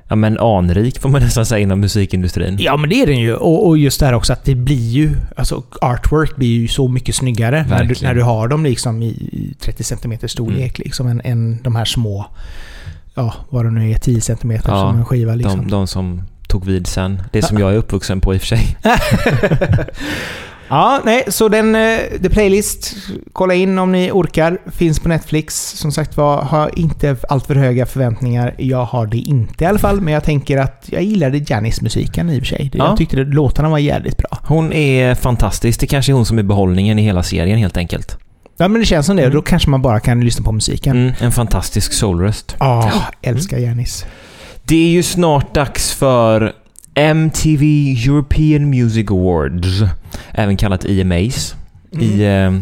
ja, 0.09 0.17
men 0.17 0.39
anrik 0.39 1.01
får 1.01 1.09
man 1.09 1.21
nästan 1.23 1.47
säga 1.47 1.59
inom 1.59 1.81
musikindustrin. 1.81 2.57
Ja 2.61 2.77
men 2.77 2.91
det 2.91 3.03
är 3.03 3.07
den 3.07 3.21
ju. 3.21 3.35
Och, 3.35 3.67
och 3.67 3.79
just 3.79 4.01
det 4.01 4.07
här 4.07 4.13
också 4.13 4.33
att 4.33 4.45
det 4.45 4.55
blir 4.55 4.91
ju... 4.91 5.17
Alltså 5.37 5.63
artwork 5.81 6.37
blir 6.37 6.49
ju 6.49 6.69
så 6.69 6.89
mycket 6.89 7.15
snyggare 7.15 7.67
när 7.69 7.85
du, 7.85 7.95
när 8.03 8.15
du 8.15 8.23
har 8.23 8.49
dem 8.49 8.65
liksom 8.65 9.03
i, 9.03 9.09
i 9.09 9.55
30 9.61 9.85
cm 9.85 10.19
storlek 10.29 10.79
liksom 10.79 11.07
än, 11.07 11.21
än 11.25 11.63
de 11.63 11.77
här 11.77 11.85
små... 11.85 12.27
Ja, 13.17 13.35
vad 13.49 13.65
det 13.65 13.71
nu 13.71 13.91
är, 13.91 13.99
10 13.99 14.21
cm 14.21 14.53
Ja, 14.53 14.61
som 14.63 14.99
en 14.99 15.05
skiva 15.05 15.35
liksom. 15.35 15.61
De, 15.61 15.71
de 15.71 15.87
som 15.87 16.23
tog 16.49 16.65
vid 16.65 16.87
sen. 16.87 17.23
Det 17.33 17.43
som 17.43 17.59
jag 17.59 17.73
är 17.73 17.77
uppvuxen 17.77 18.21
på 18.21 18.35
i 18.35 18.37
och 18.37 18.41
för 18.41 18.47
sig. 18.47 18.77
Ja, 20.69 21.01
nej, 21.05 21.25
så 21.29 21.49
den... 21.49 21.75
eh, 21.75 21.99
The 22.23 22.31
Playlist, 22.31 22.97
kolla 23.33 23.55
in 23.55 23.79
om 23.79 23.93
ni 23.93 24.11
orkar. 24.13 24.59
Finns 24.73 25.01
på 25.01 25.09
Netflix. 25.09 25.71
Som 25.71 25.93
sagt 25.93 26.17
var, 26.17 26.43
har 26.43 26.79
inte 26.79 27.17
allt 27.29 27.47
för 27.47 27.55
höga 27.55 27.87
förväntningar. 27.87 28.55
Jag 28.59 28.85
har 28.85 29.07
det 29.07 29.17
inte 29.17 29.65
i 29.65 29.67
alla 29.67 29.79
fall, 29.79 30.01
men 30.01 30.15
jag 30.15 30.25
tänker 30.25 30.59
att 30.59 30.85
jag 30.87 31.03
gillade 31.03 31.39
Janis-musiken 31.39 32.31
i 32.31 32.37
och 32.39 32.43
för 32.43 32.47
sig. 32.47 32.71
Ja. 32.75 32.87
Jag 32.89 32.97
tyckte 32.97 33.21
att 33.21 33.27
låtarna 33.35 33.69
var 33.69 33.79
jävligt 33.79 34.17
bra. 34.19 34.39
Hon 34.43 34.73
är 34.73 35.15
fantastisk. 35.15 35.81
Det 35.81 35.87
kanske 35.87 36.13
är 36.13 36.15
hon 36.15 36.27
som 36.27 36.39
är 36.39 36.43
behållningen 36.43 36.99
i 36.99 37.03
hela 37.03 37.23
serien 37.23 37.59
helt 37.59 37.77
enkelt. 37.77 38.19
Ja, 38.57 38.69
men 38.69 38.81
det 38.81 38.87
känns 38.87 39.07
som 39.07 39.17
det. 39.17 39.23
Mm. 39.23 39.35
Då 39.35 39.43
kanske 39.43 39.71
man 39.71 39.83
bara 39.83 40.01
kan 40.01 40.21
lyssna 40.21 40.45
på 40.45 40.53
musiken. 40.53 40.97
Mm, 40.97 41.15
en 41.21 41.33
fantastisk 41.33 41.93
soulröst. 41.93 42.57
Ja, 42.59 42.93
älskar 43.23 43.59
Janis. 43.59 44.07
Det 44.63 44.77
är 44.77 44.89
ju 44.89 45.03
snart 45.03 45.55
dags 45.55 45.93
för 45.93 46.53
MTV 46.95 47.95
European 48.07 48.71
Music 48.71 49.11
Awards, 49.11 49.85
även 50.33 50.57
kallat 50.57 50.85
EMAs 50.85 51.57
i, 52.01 52.25
eh, 52.25 52.53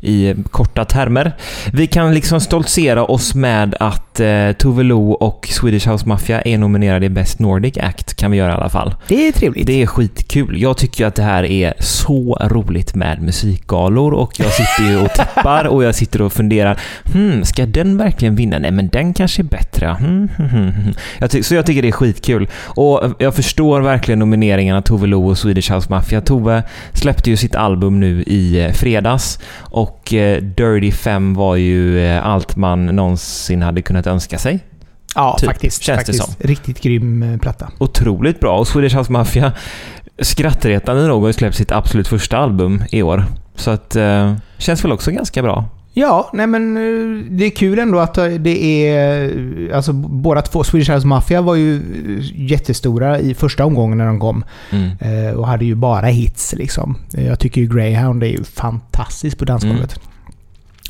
i 0.00 0.34
korta 0.50 0.84
termer. 0.84 1.32
Vi 1.72 1.86
kan 1.86 2.14
liksom 2.14 2.40
stoltsera 2.40 3.04
oss 3.04 3.34
med 3.34 3.74
att 3.80 4.20
eh, 4.20 4.52
Tove 4.58 4.82
Lo 4.82 5.10
och 5.12 5.48
Swedish 5.50 5.88
House 5.88 6.08
Mafia 6.08 6.40
är 6.42 6.58
nominerade 6.58 7.06
i 7.06 7.08
Best 7.08 7.38
Nordic 7.38 7.78
Act, 7.78 8.14
kan 8.16 8.30
vi 8.30 8.36
göra 8.36 8.52
i 8.52 8.54
alla 8.54 8.68
fall. 8.68 8.94
Det 9.08 9.28
är 9.28 9.32
trevligt. 9.32 9.66
Det 9.66 9.82
är 9.82 9.86
skitkul. 9.86 10.60
Jag 10.62 10.76
tycker 10.76 11.06
att 11.06 11.14
det 11.14 11.22
här 11.22 11.44
är 11.44 11.74
så 11.78 12.38
roligt 12.40 12.94
med 12.94 13.22
musikgalor 13.22 14.12
och 14.14 14.40
jag 14.40 14.52
sitter 14.52 14.90
ju 14.90 14.96
och 15.00 15.10
tippar 15.10 15.64
och 15.64 15.84
jag 15.84 15.94
sitter 15.94 16.22
och 16.22 16.32
funderar. 16.32 16.80
Hmm, 17.12 17.44
ska 17.44 17.66
den 17.66 17.96
verkligen 17.96 18.36
vinna? 18.36 18.58
Nej, 18.58 18.70
men 18.70 18.88
den 18.88 19.14
kanske 19.14 19.42
är 19.42 19.44
bättre. 19.44 19.86
Hmm, 19.86 20.28
hmm, 20.36 20.48
hmm, 20.48 20.70
hmm. 20.72 20.92
Jag 21.18 21.30
ty- 21.30 21.42
så 21.42 21.54
jag 21.54 21.66
tycker 21.66 21.82
det 21.82 21.88
är 21.88 21.92
skitkul. 21.92 22.48
Och 22.64 23.02
jag 23.18 23.34
förstår 23.34 23.80
verkligen 23.80 24.18
nomineringarna 24.18 24.82
Tove 24.82 25.06
Lo 25.06 25.28
och 25.30 25.38
Swedish 25.38 25.72
House 25.72 25.86
Mafia. 25.90 26.20
Tove 26.20 26.62
släppte 26.92 27.30
ju 27.30 27.36
sitt 27.36 27.54
album 27.54 28.00
nu 28.00 28.22
i 28.22 28.64
eh, 28.64 28.72
fredags 28.72 29.38
och 29.58 29.89
Och 29.90 30.14
eh, 30.14 30.42
Dirty 30.42 30.92
5 30.92 31.34
var 31.34 31.56
ju 31.56 32.06
eh, 32.06 32.26
allt 32.26 32.56
man 32.56 32.86
någonsin 32.86 33.62
hade 33.62 33.82
kunnat 33.82 34.06
önska 34.06 34.38
sig. 34.38 34.60
Ja, 35.14 35.36
Typ, 35.38 35.46
faktiskt. 35.46 35.82
känns 35.82 36.04
det 36.04 36.12
faktiskt. 36.12 36.44
Riktigt 36.44 36.80
grym 36.80 37.22
eh, 37.22 37.38
platta. 37.38 37.70
Otroligt 37.78 38.40
bra. 38.40 38.58
Och 38.58 38.68
Swedish 38.68 38.96
House 38.96 39.12
Mafia, 39.12 39.52
skrattretande 40.18 41.06
nog, 41.06 41.20
har 41.20 41.28
ju 41.28 41.32
släppt 41.32 41.56
sitt 41.56 41.72
absolut 41.72 42.08
första 42.08 42.36
album 42.38 42.82
i 42.92 43.02
år. 43.02 43.24
Så 43.54 43.70
att, 43.70 43.96
eh, 43.96 44.34
känns 44.58 44.84
väl 44.84 44.92
också 44.92 45.10
ganska 45.10 45.42
bra. 45.42 45.68
Ja, 45.92 46.30
nej 46.32 46.46
men 46.46 46.76
eh, 46.76 47.24
det 47.30 47.44
är 47.44 47.50
kul 47.50 47.78
ändå 47.78 47.98
att 47.98 48.14
det 48.14 48.86
är... 48.88 49.24
eh, 49.70 49.76
Alltså 49.76 49.92
båda 49.92 50.42
två, 50.42 50.64
Swedish 50.64 50.90
House 50.90 51.06
Mafia 51.06 51.40
var 51.42 51.54
ju 51.54 51.76
eh, 51.76 51.80
jättestora 52.50 53.18
i 53.20 53.34
första 53.34 53.64
omgången 53.64 53.98
när 53.98 54.06
de 54.06 54.20
kom. 54.20 54.44
Mm. 54.70 54.90
eh, 55.28 55.34
Och 55.34 55.46
hade 55.46 55.64
ju 55.64 55.74
bara 55.74 56.06
hits 56.06 56.54
liksom. 56.56 56.96
Eh, 57.14 57.26
Jag 57.26 57.38
tycker 57.38 57.60
ju 57.60 57.66
Greyhound 57.68 58.22
är 58.22 58.26
ju 58.26 58.44
fantastisk 58.44 59.38
på 59.38 59.44
dansgolvet. 59.44 59.96
Mm. 59.96 60.06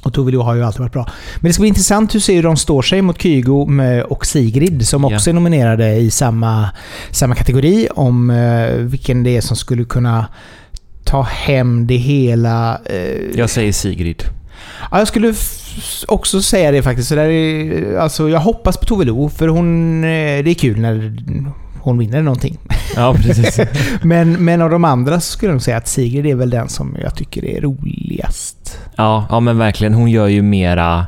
Och 0.02 0.14
Tove 0.14 0.30
Lo 0.33 0.42
har 0.42 0.54
ju 0.54 0.62
alltid 0.64 0.80
varit 0.80 0.92
bra. 0.92 1.09
Men 1.37 1.49
det 1.49 1.52
ska 1.52 1.61
bli 1.61 1.69
intressant 1.69 2.14
hur 2.14 2.21
ser 2.21 2.42
de 2.42 2.57
står 2.57 2.83
sig 2.83 3.02
mot 3.02 3.23
Kygo 3.23 3.69
och 4.09 4.26
Sigrid 4.26 4.88
som 4.88 5.04
också 5.04 5.30
är 5.30 5.35
nominerade 5.35 5.95
i 5.97 6.11
samma, 6.11 6.71
samma 7.11 7.35
kategori. 7.35 7.88
Om 7.95 8.30
eh, 8.30 8.75
vilken 8.75 9.23
det 9.23 9.37
är 9.37 9.40
som 9.40 9.57
skulle 9.57 9.85
kunna 9.85 10.26
ta 11.04 11.23
hem 11.23 11.87
det 11.87 11.97
hela. 11.97 12.80
Eh, 12.85 13.38
Jag 13.38 13.50
säger 13.50 13.73
Sigrid. 13.73 14.23
Ja, 14.90 14.98
jag 14.98 15.08
skulle 15.08 15.34
också 16.06 16.42
säga 16.42 16.70
det 16.70 16.82
faktiskt. 16.82 17.08
Så 17.08 17.14
där 17.14 17.28
är, 17.28 17.96
alltså, 17.98 18.28
jag 18.28 18.40
hoppas 18.40 18.76
på 18.76 18.84
Tove 18.84 19.04
Lo, 19.04 19.28
för 19.28 19.48
hon, 19.48 20.04
eh, 20.04 20.44
det 20.44 20.50
är 20.50 20.54
kul 20.54 20.80
när 20.80 21.16
hon 21.80 21.98
vinner 21.98 22.22
någonting. 22.22 22.58
Ja, 22.96 23.14
precis. 23.14 23.60
Men, 24.02 24.44
men 24.44 24.62
av 24.62 24.70
de 24.70 24.84
andra 24.84 25.20
så 25.20 25.32
skulle 25.32 25.50
jag 25.50 25.54
nog 25.54 25.62
säga 25.62 25.76
att 25.76 25.88
Sigrid 25.88 26.26
är 26.26 26.34
väl 26.34 26.50
den 26.50 26.68
som 26.68 26.96
jag 27.02 27.14
tycker 27.14 27.44
är 27.44 27.60
roligast. 27.60 28.78
ja, 28.96 29.26
ja, 29.30 29.40
men 29.40 29.58
verkligen. 29.58 29.94
Hon 29.94 30.10
gör 30.10 30.26
ju 30.26 30.42
mera... 30.42 31.06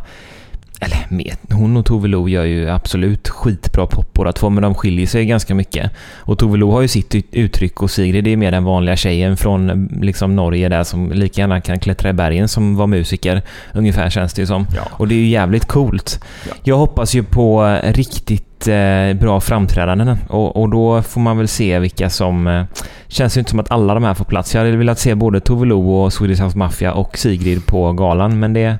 Eller 0.84 1.54
hon 1.54 1.76
och 1.76 1.86
Tove 1.86 2.08
Lo 2.08 2.28
gör 2.28 2.44
ju 2.44 2.70
absolut 2.70 3.28
skitbra 3.28 3.86
pop 3.86 4.12
båda 4.12 4.32
två, 4.32 4.50
men 4.50 4.62
de 4.62 4.74
skiljer 4.74 5.06
sig 5.06 5.26
ganska 5.26 5.54
mycket. 5.54 5.90
Och 6.16 6.38
Tove 6.38 6.58
Lo 6.58 6.70
har 6.70 6.82
ju 6.82 6.88
sitt 6.88 7.14
ut- 7.14 7.28
uttryck 7.32 7.82
och 7.82 7.90
Sigrid 7.90 8.26
är 8.26 8.36
mer 8.36 8.50
den 8.50 8.64
vanliga 8.64 8.96
tjejen 8.96 9.36
från 9.36 9.88
liksom 10.02 10.36
Norge 10.36 10.68
där 10.68 10.84
som 10.84 11.12
lika 11.12 11.40
gärna 11.40 11.60
kan 11.60 11.78
klättra 11.78 12.10
i 12.10 12.12
bergen 12.12 12.48
som 12.48 12.76
var 12.76 12.86
musiker. 12.86 13.42
Ungefär 13.74 14.10
känns 14.10 14.32
det 14.32 14.42
ju 14.42 14.46
som. 14.46 14.66
Ja. 14.76 14.82
Och 14.92 15.08
det 15.08 15.14
är 15.14 15.18
ju 15.18 15.28
jävligt 15.28 15.64
coolt. 15.64 16.20
Ja. 16.48 16.54
Jag 16.62 16.76
hoppas 16.76 17.14
ju 17.14 17.22
på 17.22 17.66
eh, 17.82 17.92
riktigt 17.92 18.68
eh, 18.68 19.12
bra 19.20 19.40
framträdanden 19.40 20.18
och, 20.28 20.56
och 20.56 20.68
då 20.68 21.02
får 21.02 21.20
man 21.20 21.38
väl 21.38 21.48
se 21.48 21.78
vilka 21.78 22.10
som... 22.10 22.46
Eh, 22.46 22.64
känns 23.08 23.36
ju 23.36 23.38
inte 23.38 23.50
som 23.50 23.60
att 23.60 23.70
alla 23.70 23.94
de 23.94 24.04
här 24.04 24.14
får 24.14 24.24
plats. 24.24 24.54
Jag 24.54 24.64
hade 24.64 24.76
velat 24.76 24.98
se 24.98 25.14
både 25.14 25.40
Tove 25.40 25.66
Lo 25.66 25.92
och 25.94 26.12
Swedish 26.12 26.42
House 26.42 26.58
Mafia 26.58 26.92
och 26.92 27.18
Sigrid 27.18 27.66
på 27.66 27.92
galan, 27.92 28.40
men 28.40 28.52
det... 28.52 28.76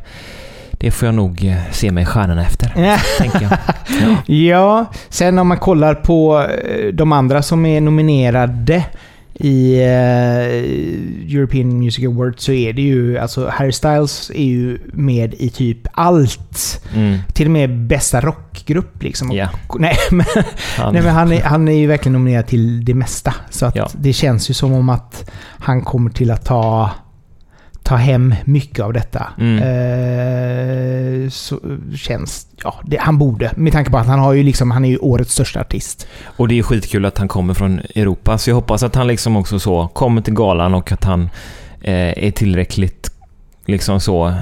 Det 0.82 0.90
får 0.90 1.06
jag 1.06 1.14
nog 1.14 1.44
eh, 1.44 1.56
se 1.72 1.90
mig 1.92 2.02
i 2.02 2.06
stjärnorna 2.06 2.42
efter. 2.46 2.72
Ja. 3.40 3.56
Ja, 4.26 4.86
sen 5.08 5.38
om 5.38 5.48
man 5.48 5.58
kollar 5.58 5.94
på 5.94 6.46
eh, 6.64 6.92
de 6.94 7.12
andra 7.12 7.42
som 7.42 7.66
är 7.66 7.80
nominerade 7.80 8.84
i 9.34 9.80
eh, 9.80 11.36
European 11.36 11.78
Music 11.78 12.06
Awards 12.06 12.44
så 12.44 12.52
är 12.52 12.72
det 12.72 12.82
ju, 12.82 13.18
alltså 13.18 13.48
Harry 13.48 13.72
Styles 13.72 14.30
är 14.34 14.44
ju 14.44 14.78
med 14.92 15.34
i 15.34 15.50
typ 15.50 15.78
allt. 15.92 16.82
Mm. 16.94 17.18
Till 17.32 17.46
och 17.46 17.50
med 17.52 17.78
bästa 17.78 18.20
rockgrupp 18.20 19.02
liksom. 19.02 19.32
Ja. 19.32 19.48
Nej, 19.78 19.96
men, 20.10 20.26
Han, 20.78 20.92
nej, 20.92 21.02
men 21.02 21.14
han, 21.14 21.32
är, 21.32 21.42
han 21.42 21.68
är 21.68 21.72
ju 21.76 21.86
verkligen 21.86 22.12
nominerad 22.12 22.46
till 22.46 22.84
det 22.84 22.94
mesta. 22.94 23.34
Så 23.50 23.66
att 23.66 23.76
Ja. 23.76 23.88
det 23.94 24.12
känns 24.12 24.50
ju 24.50 24.54
som 24.54 24.72
om 24.72 24.88
att 24.88 25.30
han 25.58 25.82
kommer 25.82 26.10
till 26.10 26.30
att 26.30 26.44
ta, 26.44 26.90
ta 27.92 27.96
hem 27.96 28.34
mycket 28.44 28.80
av 28.84 28.92
detta. 28.92 29.26
Mm. 29.38 29.58
Eh, 29.62 31.28
så 31.28 31.61
känns... 31.96 32.46
Ja, 32.64 32.80
det, 32.84 32.96
han 33.00 33.18
borde. 33.18 33.52
Med 33.56 33.72
tanke 33.72 33.90
på 33.90 33.99
att 33.99 34.06
han 34.06 34.18
har 34.18 34.32
ju 34.32 34.42
liksom, 34.42 34.70
han 34.70 34.84
är 34.84 34.88
ju 34.88 34.99
årets 34.99 35.32
största 35.32 35.61
artist. 35.61 36.06
Och 36.25 36.49
det 36.49 36.58
är 36.58 36.62
skitkul 36.62 37.04
att 37.04 37.18
han 37.18 37.28
kommer 37.28 37.54
från 37.54 37.78
Europa, 37.94 38.38
så 38.38 38.50
jag 38.50 38.54
hoppas 38.54 38.82
att 38.82 38.94
han 38.94 39.06
liksom 39.06 39.37
också 39.37 39.58
så 39.58 39.88
kommer 39.88 40.22
till 40.22 40.34
galan 40.34 40.75
och 40.75 40.92
att 40.92 41.04
han 41.04 41.22
eh, 41.80 42.25
är 42.26 42.30
tillräckligt 42.30 43.11
liksom 43.66 44.00
så 44.00 44.28
eh, 44.28 44.34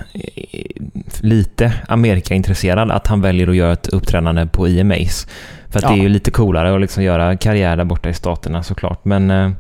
lite 1.20 1.72
Amerikaintresserad 1.88 2.90
att 2.90 3.06
han 3.06 3.20
väljer 3.20 3.48
att 3.48 3.56
göra 3.56 3.72
ett 3.72 3.88
uppträdande 3.88 4.46
på 4.46 4.68
IMAs. 4.68 5.26
För 5.68 5.78
att 5.78 5.82
Ja. 5.82 5.88
det 5.90 5.98
är 5.98 6.02
ju 6.02 6.08
lite 6.08 6.30
coolare 6.30 6.74
att 6.74 6.80
liksom 6.80 7.02
göra 7.02 7.36
karriär 7.36 7.76
där 7.76 7.84
borta 7.84 8.08
i 8.08 8.14
staterna 8.14 8.62
såklart. 8.62 9.04
Men 9.04 9.30
eh, 9.30 9.50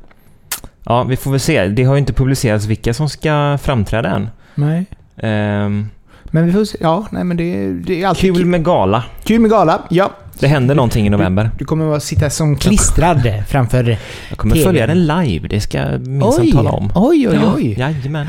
ja, 0.84 1.02
vi 1.04 1.16
får 1.16 1.30
väl 1.30 1.40
se. 1.40 1.66
Det 1.68 1.84
har 1.84 1.94
ju 1.94 1.98
inte 1.98 2.12
publicerats 2.12 2.66
vilka 2.66 2.94
som 2.94 3.08
ska 3.08 3.58
framträda 3.62 4.08
än. 4.08 4.28
Nej. 4.54 4.86
Ehm, 5.16 5.88
Men 6.24 6.46
vi 6.46 6.52
får 6.52 6.64
se. 6.64 6.78
Ja, 6.80 7.06
nej 7.10 7.24
men 7.24 7.36
det, 7.36 7.72
det 7.72 8.02
är 8.02 8.06
alltid 8.06 8.34
kul 8.36 8.46
med 8.46 8.64
gala. 8.64 9.04
kul 9.24 9.40
med 9.40 9.50
gala. 9.50 9.82
Ja. 9.90 10.10
Det 10.38 10.46
händer 10.46 10.74
någonting 10.74 11.06
i 11.06 11.10
november. 11.10 11.50
Du 11.58 11.64
kommer 11.64 11.96
att 11.96 12.02
sitta 12.02 12.30
som 12.30 12.56
klistrad 12.56 13.32
framför... 13.48 13.98
Jag 14.28 14.38
kommer 14.38 14.54
TV. 14.54 14.64
följa 14.66 14.86
den 14.86 15.06
live, 15.06 15.48
det 15.48 15.60
ska 15.60 15.78
jag 15.78 16.06
minsann 16.06 16.52
tala 16.52 16.70
om. 16.70 16.92
Oj, 16.94 17.28
oj, 17.28 17.38
oj. 17.56 17.74
Ja, 17.78 17.90
jajamän. 17.90 18.26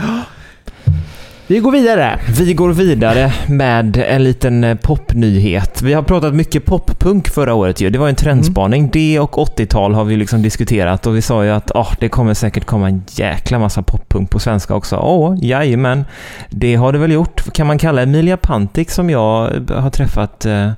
Vi 1.52 1.60
går 1.60 1.72
vidare. 1.72 2.20
Vi 2.40 2.54
går 2.54 2.74
vidare 2.74 3.34
med 3.48 3.98
en 3.98 4.24
liten 4.24 4.64
eh, 4.64 4.78
popnyhet. 4.78 5.82
Vi 5.82 5.94
har 5.94 6.04
pratat 6.04 6.34
mycket 6.34 6.66
poppunk 6.66 7.30
förra 7.30 7.54
året 7.54 7.82
ju. 7.82 7.90
Det 7.90 7.98
var 8.00 8.10
en 8.10 8.16
trendspaning. 8.16 8.90
Det 8.94 9.20
och 9.20 9.38
80-tal 9.38 9.94
har 9.94 10.04
vi 10.04 10.16
liksom 10.18 10.42
diskuterat 10.42 11.08
och 11.08 11.16
vi 11.16 11.22
sa 11.22 11.46
ju 11.46 11.52
att 11.52 11.72
ah, 11.76 11.88
det 12.00 12.10
kommer 12.10 12.34
säkert 12.34 12.66
komma 12.66 12.88
en 12.88 13.04
jäkla 13.10 13.60
massa 13.60 13.82
poppunk 13.82 14.30
på 14.30 14.40
svenska 14.40 14.76
också. 14.76 14.96
Åh, 14.96 15.36
jajamän. 15.42 16.06
Det 16.50 16.76
har 16.76 16.94
det 16.94 17.00
väl 17.00 17.12
gjort. 17.12 17.54
Kan 17.54 17.68
man 17.68 17.78
kalla 17.78 18.02
Emilia 18.02 18.38
Pantik 18.38 18.92
som 18.92 19.10
jag 19.10 19.50
har 19.70 19.90
träffat 19.90 20.46
eh, 20.46 20.72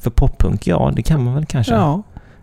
för 0.00 0.10
poppunk? 0.10 0.66
Ja, 0.66 0.92
det 0.96 1.02
kan 1.02 1.24
man 1.24 1.34
väl 1.34 1.46
kanske. 1.46 1.74
Ja. 1.74 2.02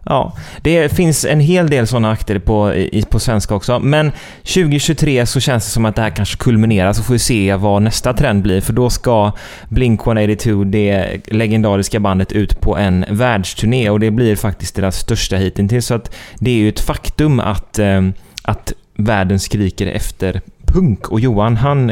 Ja, 0.10 0.34
det 0.62 0.90
finns 0.90 1.26
en 1.26 1.40
hel 1.40 1.70
del 1.70 1.88
sådana 1.88 2.12
akter 2.12 2.40
på, 2.40 2.74
i, 2.74 3.04
på 3.10 3.20
svenska 3.20 3.56
också. 3.56 3.80
Men 3.80 4.12
2023 4.44 5.26
så 5.26 5.40
känns 5.40 5.66
det 5.66 5.72
som 5.72 5.86
att 5.86 5.96
det 5.96 6.02
här 6.02 6.10
kanske 6.10 6.38
kulminerar, 6.38 6.94
så 6.94 7.04
får 7.04 7.14
vi 7.14 7.20
se 7.20 7.56
vad 7.56 7.82
nästa 7.82 8.14
trend 8.14 8.44
blir. 8.44 8.62
För 8.62 8.74
då 8.74 8.90
ska 8.90 9.32
Blink-182, 9.70 10.66
det 10.66 11.18
legendariska 11.26 12.00
bandet, 12.00 12.32
ut 12.32 12.62
på 12.62 12.78
en 12.78 13.06
världsturné 13.10 13.90
och 13.90 14.00
det 14.00 14.12
blir 14.12 14.36
faktiskt 14.36 14.76
deras 14.76 15.00
största 15.00 15.36
hittills. 15.36 15.86
Så 15.86 15.94
att 15.94 16.16
det 16.40 16.52
är 16.52 16.56
ju 16.56 16.70
ett 16.70 16.80
faktum 16.80 17.40
att, 17.40 17.80
eh, 17.80 18.02
att 18.42 18.74
världen 18.96 19.40
skriker 19.40 19.88
efter 19.88 20.42
punk 20.68 21.08
och 21.08 21.20
Johan, 21.20 21.58
han, 21.58 21.92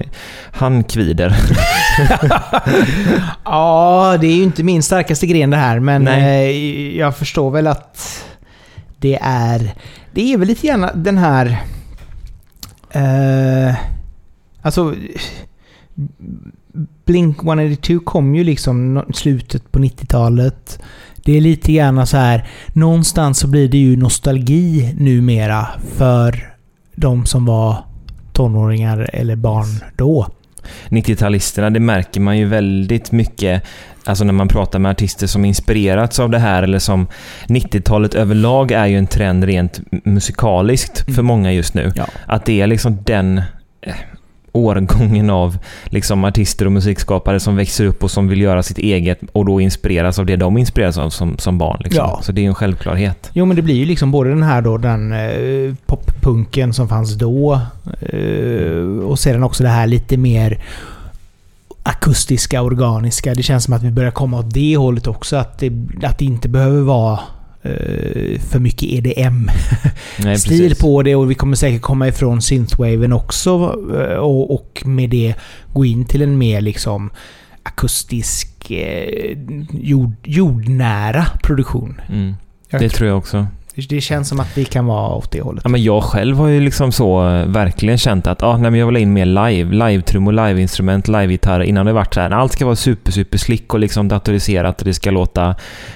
han 0.52 0.84
kvider. 0.84 1.36
ja, 3.46 4.18
det 4.22 4.28
är 4.28 4.36
ju 4.36 4.44
inte 4.44 4.64
min 4.64 4.84
starkaste 4.84 5.28
gren 5.28 5.50
det 5.50 5.58
här, 5.58 5.80
men 5.80 6.04
Nej. 6.04 6.52
eh, 6.52 6.98
jag 6.98 7.18
förstår 7.18 7.52
väl 7.52 7.68
att 7.68 8.26
det 9.00 9.20
är... 9.22 9.74
Det 10.12 10.34
är 10.34 10.38
väl 10.38 10.48
lite 10.48 10.68
grann 10.68 10.90
den 10.96 11.18
här... 11.18 11.64
Eh, 12.92 13.76
alltså... 14.62 14.96
Blink 17.06 17.44
182 17.44 18.00
kom 18.00 18.36
ju 18.36 18.44
liksom 18.44 19.06
slutet 19.14 19.72
på 19.72 19.80
90-talet. 19.80 20.80
Det 21.16 21.38
är 21.38 21.42
lite 21.42 21.72
grann 21.72 22.08
så 22.08 22.18
här... 22.18 22.48
Någonstans 22.74 23.40
så 23.40 23.48
blir 23.48 23.70
det 23.70 23.78
ju 23.78 23.98
nostalgi 23.98 24.94
numera 24.98 25.68
för 25.98 26.54
de 26.96 27.26
som 27.26 27.46
var 27.46 27.84
tonåringar 28.36 29.10
eller 29.14 29.36
barn 29.36 29.66
då. 29.96 30.28
90-talisterna, 30.90 31.70
det 31.70 31.80
märker 31.80 32.22
man 32.22 32.38
ju 32.38 32.46
väldigt 32.46 33.12
mycket 33.12 33.64
Alltså 34.08 34.24
när 34.24 34.34
man 34.34 34.48
pratar 34.48 34.80
med 34.80 34.92
artister 34.92 35.28
som 35.28 35.46
inspirerats 35.46 36.20
av 36.20 36.30
det 36.30 36.40
här 36.40 36.64
eller 36.64 36.80
som 36.80 37.08
90-talet 37.48 38.16
överlag 38.16 38.72
är 38.72 38.86
ju 38.86 38.98
en 38.98 39.08
trend 39.08 39.44
rent 39.44 39.80
musikaliskt 40.06 41.00
för 41.00 41.12
Mm. 41.12 41.26
många 41.26 41.52
just 41.52 41.74
nu. 41.74 41.92
Ja. 41.96 42.06
Att 42.26 42.46
det 42.46 42.62
är 42.62 42.68
liksom 42.68 42.98
den 43.04 43.38
eh, 43.82 43.94
årgången 44.56 45.30
av 45.30 45.58
liksom 45.86 46.26
artister 46.26 46.66
och 46.66 46.72
musikskapare 46.72 47.40
som 47.40 47.56
växer 47.56 47.86
upp 47.86 48.04
och 48.04 48.12
som 48.12 48.28
vill 48.28 48.42
göra 48.42 48.64
sitt 48.64 48.78
eget 48.78 49.20
och 49.32 49.46
då 49.46 49.62
inspireras 49.62 50.20
av 50.20 50.26
det 50.26 50.36
de 50.36 50.58
inspireras 50.58 50.98
av 50.98 51.10
som, 51.10 51.38
som 51.38 51.58
barn. 51.58 51.82
Liksom. 51.84 52.06
Ja. 52.06 52.20
Så 52.24 52.32
det 52.32 52.42
är 52.42 52.48
en 52.48 52.56
självklarhet. 52.56 53.30
Jo 53.34 53.46
men 53.46 53.56
det 53.56 53.62
blir 53.62 53.76
ju 53.76 53.86
liksom 53.86 54.12
både 54.12 54.30
den 54.30 54.44
här 54.44 54.62
då, 54.62 54.78
den 54.78 55.14
eh, 55.14 55.76
poppunken 55.86 56.74
som 56.74 56.88
fanns 56.88 57.14
då 57.14 57.62
eh, 58.00 59.06
och 59.06 59.20
sedan 59.20 59.44
också 59.44 59.64
det 59.64 59.70
här 59.70 59.88
lite 59.88 60.18
mer 60.18 60.60
akustiska, 61.84 62.62
organiska. 62.62 63.34
Det 63.34 63.44
känns 63.44 63.64
som 63.64 63.74
att 63.74 63.84
vi 63.84 63.92
börjar 63.92 64.12
komma 64.12 64.40
åt 64.40 64.54
det 64.54 64.78
hållet 64.78 65.08
också. 65.08 65.36
Att 65.36 65.60
det, 65.60 65.72
att 66.04 66.20
det 66.20 66.26
inte 66.26 66.50
behöver 66.50 66.82
vara 66.82 67.20
för 68.50 68.60
mycket 68.60 68.90
EDM-stil 68.90 70.76
på 70.82 71.04
det 71.04 71.16
och 71.16 71.32
vi 71.32 71.36
kommer 71.36 71.56
säkert 71.56 71.82
komma 71.82 72.08
ifrån 72.08 72.42
synthwaven 72.42 73.14
också 73.14 73.50
eh, 74.00 74.18
och, 74.18 74.54
och 74.54 74.84
med 74.86 75.10
det 75.10 75.36
gå 75.74 75.86
in 75.86 76.06
till 76.06 76.22
en 76.22 76.38
mer 76.38 76.62
liksom 76.62 77.12
akustisk, 77.64 78.72
eh, 78.72 79.38
jord, 79.72 80.14
jordnära 80.24 81.26
produktion. 81.44 82.02
Mm. 82.10 82.34
Det 82.70 82.90
tror 82.90 83.10
jag 83.10 83.18
också. 83.18 83.48
Det 83.76 84.02
känns 84.02 84.30
som 84.30 84.40
att 84.40 84.58
vi 84.58 84.66
kan 84.66 84.86
vara 84.86 85.16
åt 85.16 85.32
det 85.32 85.42
hållet. 85.42 85.64
Ja, 85.64 85.70
men 85.70 85.84
jag 85.84 86.04
själv 86.04 86.38
har 86.38 86.48
ju 86.48 86.60
liksom 86.60 86.92
så 86.92 87.30
eh, 87.30 87.46
verkligen 87.46 87.98
känt 87.98 88.28
att 88.28 88.44
ah, 88.44 88.58
nej, 88.58 88.72
men 88.72 88.80
jag 88.80 88.88
vill 88.88 88.96
ha 88.96 89.02
in 89.02 89.14
mer 89.14 89.26
live. 89.26 89.72
Live-trummor, 89.72 90.32
live-instrument, 90.32 91.08
live-gitarr. 91.08 91.64
Innan 91.64 91.86
det 91.86 91.94
varit 91.94 92.14
så 92.14 92.20
här, 92.20 92.32
allt 92.32 92.52
ska 92.52 92.66
vara 92.66 92.76
super, 92.76 93.12
super 93.12 93.38
slick 93.38 93.74
och 93.74 93.80
liksom 93.80 94.08
datoriserat 94.08 94.80
och 94.80 94.86
det 94.86 94.94
ska 94.94 95.12
låta 95.12 95.56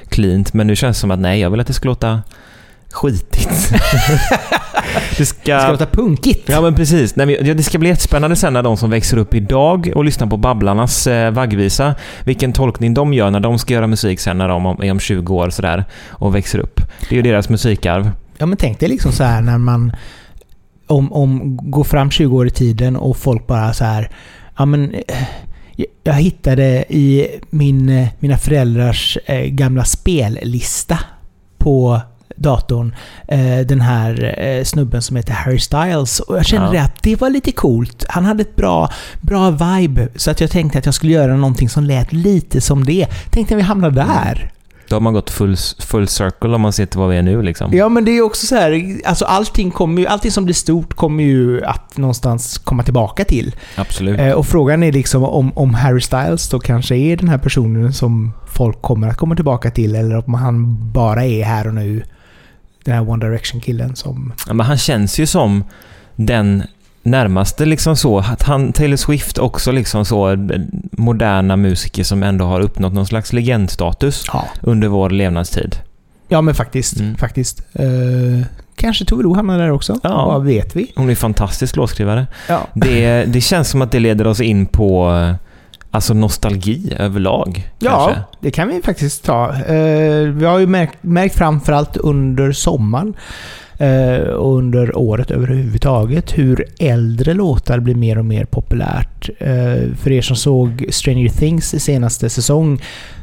cleant. 0.10 0.54
Men 0.54 0.68
nu 0.68 0.76
känns 0.76 0.98
det 0.98 1.02
som 1.02 1.12
att 1.12 1.20
nej, 1.20 1.40
jag 1.40 1.50
vill 1.50 1.60
att 1.60 1.68
det 1.68 1.74
ska 1.74 1.88
låta 1.88 2.22
skitigt. 2.92 3.72
det 5.18 5.26
ska... 5.26 5.54
det 5.54 5.62
ska 5.62 5.72
låta 5.72 5.86
punkigt. 5.86 6.50
Ja, 6.50 6.62
men 6.62 6.76
precis. 6.76 7.16
Nej, 7.16 7.54
det 7.56 7.64
ska 7.64 7.78
bli 7.78 7.90
jättespännande 7.90 8.36
sen 8.36 8.54
när 8.54 8.64
de 8.64 8.78
som 8.78 8.90
växer 8.90 9.18
upp 9.18 9.34
idag 9.34 9.92
och 9.96 10.06
lyssnar 10.06 10.28
på 10.28 10.38
Babblarnas 10.38 11.08
eh, 11.08 11.32
vaggvisa, 11.32 11.96
vilken 12.24 12.54
tolkning 12.54 12.94
de 12.94 13.14
gör 13.14 13.32
när 13.32 13.40
de 13.40 13.60
ska 13.60 13.74
göra 13.74 13.88
musik 13.88 14.20
sen 14.20 14.38
när 14.38 14.48
de 14.48 14.66
är 14.66 14.92
om 14.92 15.00
20 15.00 15.36
år 15.36 15.50
sådär 15.50 15.86
och 16.10 16.36
växer 16.36 16.60
upp. 16.60 16.82
Det 17.00 17.16
är 17.16 17.16
ju 17.16 17.22
deras 17.22 17.50
musikarv. 17.50 18.12
Ja, 18.38 18.46
men 18.46 18.58
tänk 18.58 18.80
dig 18.80 18.90
liksom 18.90 19.12
så 19.12 19.24
här 19.24 19.42
när 19.42 19.58
man 19.58 19.92
om, 20.88 21.14
om 21.14 21.58
går 21.72 21.84
fram 21.84 22.12
20 22.12 22.38
år 22.38 22.48
i 22.48 22.50
tiden 22.50 22.96
och 22.96 23.18
folk 23.18 23.48
bara 23.48 23.74
så 23.74 23.86
här, 23.86 24.10
ja 24.58 24.66
men 24.66 24.94
eh, 24.94 25.28
jag 26.04 26.14
hittade 26.14 26.86
i 26.90 27.28
min, 27.50 27.90
eh, 27.90 28.08
mina 28.20 28.38
föräldrars 28.38 29.18
eh, 29.26 29.46
gamla 29.46 29.84
spellista 29.84 31.00
på 31.58 32.02
datorn 32.40 32.96
eh, 33.28 33.60
den 33.60 33.82
här 33.82 34.40
eh, 34.40 34.64
snubben 34.64 35.02
som 35.02 35.16
heter 35.16 35.34
Harry 35.34 35.60
Styles. 35.60 36.20
Och 36.20 36.38
jag 36.38 36.46
kände 36.46 36.78
ja. 36.78 36.84
att 36.84 37.04
det 37.04 37.22
var 37.22 37.30
lite 37.30 37.52
coolt. 37.52 38.06
Han 38.10 38.26
hade 38.26 38.42
ett 38.42 38.56
bra, 38.56 38.90
bra 39.22 39.50
vibe. 39.52 40.08
Så 40.16 40.32
att 40.32 40.42
jag 40.42 40.52
tänkte 40.52 40.80
att 40.80 40.86
jag 40.86 40.94
skulle 40.94 41.14
göra 41.14 41.36
någonting 41.36 41.70
som 41.70 41.84
lät 41.84 42.14
lite 42.14 42.62
som 42.62 42.86
det. 42.86 43.08
Tänkte 43.32 43.56
att 43.56 43.60
vi 43.60 43.64
hamnar 43.64 43.92
där. 43.92 44.52
Då 44.90 44.96
har 44.96 45.02
man 45.02 45.14
gått 45.14 45.30
full, 45.30 45.56
full 45.80 46.08
circle 46.08 46.56
om 46.56 46.62
man 46.62 46.74
ser 46.74 46.86
till 46.86 47.00
vad 47.00 47.10
vi 47.10 47.18
är 47.18 47.22
nu 47.22 47.42
liksom. 47.42 47.74
Ja, 47.74 47.90
men 47.90 48.06
det 48.06 48.12
är 48.12 48.22
också 48.22 48.48
så 48.48 48.56
här, 48.56 49.00
alltså 49.06 49.26
allting, 49.26 49.72
kommer 49.72 50.02
ju, 50.02 50.08
allting 50.08 50.32
som 50.32 50.46
blir 50.46 50.56
stort 50.56 50.94
kommer 50.94 51.24
ju 51.24 51.64
att 51.64 51.98
någonstans 51.98 52.58
komma 52.58 52.84
tillbaka 52.84 53.26
till. 53.26 53.56
Absolut. 53.76 54.20
Eh, 54.20 54.32
och 54.32 54.48
frågan 54.48 54.84
är 54.84 54.92
liksom 54.92 55.24
om, 55.24 55.52
om 55.58 55.74
Harry 55.74 56.02
Styles 56.02 56.50
då 56.50 56.60
kanske 56.60 56.96
är 56.96 57.18
den 57.18 57.30
här 57.30 57.38
personen 57.38 57.94
som 57.94 58.34
folk 58.48 58.82
kommer 58.82 59.08
att 59.08 59.18
komma 59.18 59.36
tillbaka 59.36 59.72
till, 59.72 59.96
eller 59.96 60.28
om 60.28 60.34
han 60.34 60.92
bara 60.92 61.26
är 61.26 61.44
här 61.44 61.68
och 61.68 61.74
nu 61.74 62.04
den 62.84 62.94
här 62.94 63.10
One 63.10 63.26
Direction-killen 63.26 63.96
som... 63.96 64.34
Ja, 64.48 64.54
men 64.54 64.66
han 64.66 64.78
känns 64.78 65.20
ju 65.20 65.26
som 65.26 65.64
den 66.16 66.64
närmaste 67.04 67.66
liksom 67.66 67.96
så, 67.96 68.20
att 68.20 68.44
han, 68.44 68.74
Taylor 68.74 68.98
Swift 68.98 69.38
också 69.38 69.72
liksom 69.72 70.06
så 70.06 70.48
moderna 70.92 71.56
musiker 71.56 72.04
som 72.04 72.24
ändå 72.24 72.46
har 72.46 72.62
uppnått 72.62 72.94
någon 72.94 73.06
slags 73.06 73.34
legendstatus 73.34 74.26
ja. 74.34 74.46
under 74.62 74.88
vår 74.88 75.10
levnadstid. 75.10 75.76
Ja 76.28 76.42
men 76.42 76.56
faktiskt, 76.56 77.00
mm. 77.00 77.18
faktiskt. 77.18 77.62
Uh, 77.80 78.46
kanske 78.76 79.06
Tove 79.06 79.24
Lo 79.24 79.34
hamnar 79.34 79.60
där 79.60 79.72
också. 79.72 80.00
Ja. 80.04 80.26
Vad 80.26 80.44
vet 80.44 80.76
vi? 80.76 80.92
Hon 80.96 81.10
är 81.10 81.16
fantastisk 81.16 81.76
låtskrivare. 81.76 82.28
Ja. 82.48 82.68
Det, 82.74 83.26
det 83.26 83.42
känns 83.42 83.70
som 83.70 83.82
att 83.82 83.92
det 83.92 84.00
leder 84.00 84.28
oss 84.28 84.42
in 84.42 84.66
på 84.66 85.12
Alltså 85.92 86.14
nostalgi 86.14 86.94
överlag? 86.98 87.70
Ja, 87.80 88.06
kanske? 88.06 88.22
det 88.40 88.52
kan 88.52 88.68
vi 88.68 88.82
faktiskt 88.82 89.24
ta. 89.24 89.52
Uh, 89.52 90.30
vi 90.32 90.46
har 90.46 90.60
ju 90.60 90.68
märkt, 90.68 90.98
märkt 91.02 91.36
framförallt 91.36 91.98
under 91.98 92.52
sommaren 92.52 93.14
uh, 93.82 94.30
och 94.30 94.58
under 94.58 94.98
året 94.98 95.32
överhuvudtaget 95.32 96.38
hur 96.38 96.66
äldre 96.80 97.34
låtar 97.34 97.80
blir 97.80 97.96
mer 97.96 98.18
och 98.18 98.26
mer 98.26 98.46
populärt. 98.46 99.30
Uh, 99.30 99.96
för 99.96 100.12
er 100.12 100.22
som 100.22 100.36
såg 100.36 100.86
Stranger 100.90 101.30
Things 101.30 101.74
i 101.74 101.80
senaste 101.80 102.30
säsong 102.30 102.82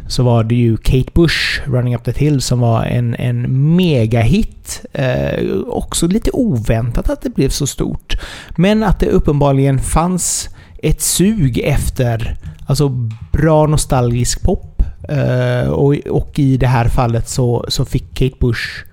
så 0.08 0.22
var 0.22 0.44
det 0.44 0.54
ju 0.54 0.76
Kate 0.76 1.10
Bush, 1.14 1.60
Running 1.66 1.94
Up 1.94 2.04
That 2.04 2.18
Hill, 2.18 2.40
som 2.40 2.60
var 2.60 2.84
en, 2.84 3.14
en 3.14 3.76
megahit. 3.76 4.84
Eh, 4.92 5.56
också 5.66 6.06
lite 6.06 6.30
oväntat 6.30 7.10
att 7.10 7.22
det 7.22 7.30
blev 7.30 7.48
så 7.48 7.66
stort. 7.66 8.18
Men 8.56 8.82
att 8.82 9.00
det 9.00 9.06
uppenbarligen 9.06 9.78
fanns 9.78 10.48
ett 10.82 11.00
sug 11.00 11.58
efter 11.58 12.36
alltså 12.66 12.88
bra 13.32 13.66
nostalgisk 13.66 14.42
pop. 14.42 14.82
Uh, 15.12 15.70
och, 15.70 15.94
och, 16.10 16.38
i 16.38 16.56
det 16.56 16.66
här 16.66 16.88
fallet 16.88 17.28
så, 17.28 17.64
så 17.68 17.84
fick 17.84 18.14
Kate 18.14 18.36
Bush 18.40 18.84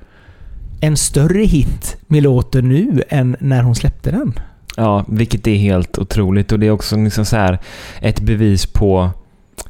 en 0.81 0.97
större 0.97 1.43
hit 1.43 1.97
med 2.07 2.23
låten 2.23 2.69
nu 2.69 3.03
än 3.09 3.35
när 3.39 3.63
hon 3.63 3.75
släppte 3.75 4.11
den. 4.11 4.33
Ja, 4.77 5.05
vilket 5.07 5.47
är 5.47 5.55
helt 5.55 5.97
otroligt 5.97 6.51
och 6.51 6.59
det 6.59 6.67
är 6.67 6.71
också 6.71 6.97
liksom 6.97 7.25
så 7.25 7.35
här 7.35 7.59
ett 7.99 8.19
bevis 8.19 8.65
på 8.65 9.09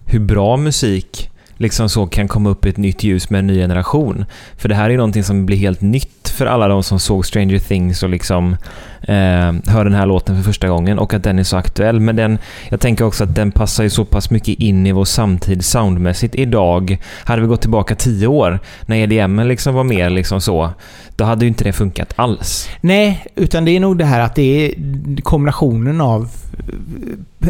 hur 0.06 0.20
bra 0.20 0.58
musik 0.58 1.30
liksom 1.58 1.90
så 1.90 2.08
kan 2.08 2.28
komma 2.28 2.50
upp 2.50 2.66
i 2.66 2.70
ett 2.70 2.78
nytt 2.78 3.04
ljus 3.04 3.30
med 3.30 3.40
en 3.40 3.48
ny 3.48 3.56
generation. 3.56 4.26
För 4.58 4.70
det 4.70 4.76
här 4.76 4.90
är 4.90 4.98
någonting 4.98 5.24
som 5.24 5.46
blir 5.46 5.58
helt 5.58 5.82
nytt 5.82 6.30
för 6.30 6.46
alla 6.46 6.68
de 6.68 6.84
som 6.84 7.00
såg 7.00 7.26
Stranger 7.26 7.60
Things 7.60 8.04
och 8.04 8.10
liksom 8.10 8.58
eh, 9.02 9.54
hör 9.68 9.84
den 9.84 9.94
här 9.94 10.06
låten 10.06 10.36
för 10.36 10.44
första 10.44 10.68
gången 10.68 11.00
och 11.00 11.14
att 11.14 11.24
den 11.24 11.40
är 11.40 11.44
så 11.44 11.58
aktuell. 11.58 12.00
Men 12.00 12.16
den, 12.16 12.38
jag 12.70 12.80
tänker 12.80 13.06
också 13.06 13.24
att 13.24 13.36
den 13.36 13.52
passar 13.52 13.84
ju 13.84 13.90
så 13.90 14.06
pass 14.06 14.30
mycket 14.30 14.60
in 14.60 14.88
i 14.88 14.92
vår 14.92 15.06
samtid 15.06 15.66
soundmässigt 15.66 16.36
idag. 16.36 16.98
Hade 17.24 17.42
vi 17.42 17.48
gått 17.48 17.62
tillbaka 17.62 17.96
tio 17.96 18.28
år 18.28 18.60
när 18.86 18.98
EDM 18.98 19.40
liksom 19.40 19.76
var 19.76 19.84
mer 19.84 20.10
liksom 20.10 20.42
så, 20.42 20.70
då 21.16 21.24
hade 21.24 21.46
ju 21.46 21.50
inte 21.50 21.64
det 21.64 21.74
funkat 21.74 22.14
alls. 22.16 22.70
Nej, 22.82 23.26
utan 23.36 23.66
det 23.66 23.72
är 23.72 23.80
nog 23.80 23.98
det 23.98 24.06
här 24.06 24.20
att 24.20 24.36
det 24.36 24.66
är 24.66 24.76
kombinationen 25.22 26.02
av 26.02 26.30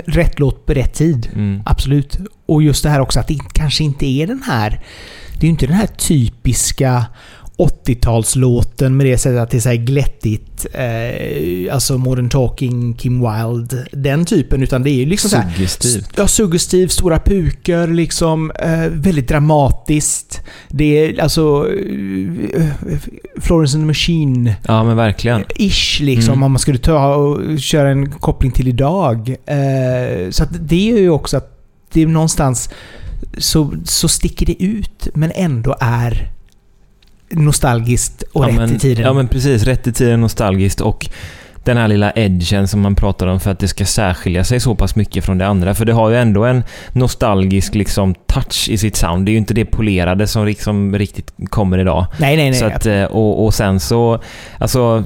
rätt 0.05 0.39
låt 0.39 0.65
på 0.65 0.73
rätt 0.73 0.93
tid. 0.93 1.29
Mm. 1.33 1.61
Absolut. 1.65 2.17
Och 2.45 2.63
just 2.63 2.83
det 2.83 2.89
här 2.89 2.99
också 2.99 3.19
att 3.19 3.27
det 3.27 3.37
kanske 3.53 3.83
inte 3.83 4.05
är 4.05 4.27
den 4.27 4.43
här... 4.43 4.81
Det 5.33 5.39
är 5.39 5.43
ju 5.43 5.49
inte 5.49 5.67
den 5.67 5.75
här 5.75 5.87
typiska 5.87 7.05
80-talslåten 7.57 8.89
med 8.89 9.05
det 9.05 9.17
sättet 9.17 9.39
att 9.39 9.51
det 9.51 9.57
är 9.57 9.61
så 9.61 9.69
här 9.69 9.75
glättigt. 9.75 10.65
Eh, 10.73 11.73
alltså 11.73 11.97
Modern 11.97 12.29
Talking, 12.29 12.93
Kim 12.93 13.19
Wilde. 13.19 13.87
Den 13.91 14.25
typen. 14.25 14.63
Utan 14.63 14.83
det 14.83 14.89
är 14.89 14.93
ju 14.93 15.05
liksom 15.05 15.29
Suggestivt. 15.29 16.09
ja, 16.15 16.27
suggestivt. 16.27 16.91
Stora 16.91 17.19
pukor 17.19 17.87
liksom. 17.87 18.51
Eh, 18.51 18.87
väldigt 18.91 19.27
dramatiskt. 19.27 20.41
Det 20.69 20.85
är 20.85 21.21
alltså... 21.21 21.67
Eh, 22.55 22.65
Florence 23.41 23.77
and 23.77 23.83
the 23.83 23.87
Machine. 23.87 24.53
Ja, 24.67 24.83
men 24.83 24.97
verkligen. 24.97 25.43
Ish 25.55 25.99
liksom. 26.01 26.33
Mm. 26.33 26.43
Om 26.43 26.51
man 26.51 26.59
skulle 26.59 26.77
ta 26.77 27.15
och 27.15 27.59
köra 27.59 27.89
en 27.89 28.11
koppling 28.11 28.51
till 28.51 28.67
idag. 28.67 29.35
Eh, 29.45 30.29
så 30.29 30.43
att 30.43 30.49
det 30.59 30.91
är 30.91 30.99
ju 30.99 31.09
också 31.09 31.37
att 31.37 31.52
det 31.93 32.01
är 32.01 32.07
någonstans 32.07 32.69
så, 33.37 33.73
så 33.83 34.07
sticker 34.07 34.45
det 34.45 34.63
ut 34.63 35.07
men 35.13 35.31
ändå 35.35 35.75
är 35.79 36.31
nostalgiskt 37.29 38.23
och 38.33 38.43
ja, 38.43 38.47
rätt 38.47 38.55
men, 38.55 38.75
i 38.75 38.79
tiden. 38.79 39.05
Ja 39.05 39.13
men 39.13 39.27
precis, 39.27 39.63
rätt 39.63 39.87
i 39.87 39.93
tiden 39.93 40.21
nostalgiskt 40.21 40.81
och 40.81 41.09
den 41.63 41.77
här 41.77 41.87
lilla 41.87 42.11
edgen 42.15 42.67
som 42.67 42.81
man 42.81 42.95
pratar 42.95 43.27
om 43.27 43.39
för 43.39 43.51
att 43.51 43.59
det 43.59 43.67
ska 43.67 43.85
särskilja 43.85 44.43
sig 44.43 44.59
så 44.59 44.75
pass 44.75 44.95
mycket 44.95 45.25
från 45.25 45.37
det 45.37 45.47
andra. 45.47 45.73
För 45.73 45.85
det 45.85 45.93
har 45.93 46.09
ju 46.09 46.17
ändå 46.17 46.43
en 46.43 46.63
nostalgisk 46.91 47.75
liksom 47.75 48.15
touch 48.15 48.69
i 48.69 48.77
sitt 48.77 48.95
sound. 48.95 49.25
Det 49.25 49.29
är 49.29 49.33
ju 49.33 49.37
inte 49.37 49.53
det 49.53 49.65
polerade 49.65 50.27
som 50.27 50.45
liksom 50.45 50.97
riktigt 50.97 51.33
kommer 51.49 51.77
idag. 51.77 52.05
Nej, 52.17 52.37
nej, 52.37 52.49
nej. 52.49 52.59
Så 52.59 52.65
att, 52.65 52.85
eh, 52.85 53.03
och, 53.03 53.45
och 53.45 53.53
sen 53.53 53.79
så, 53.79 54.19
alltså 54.57 55.03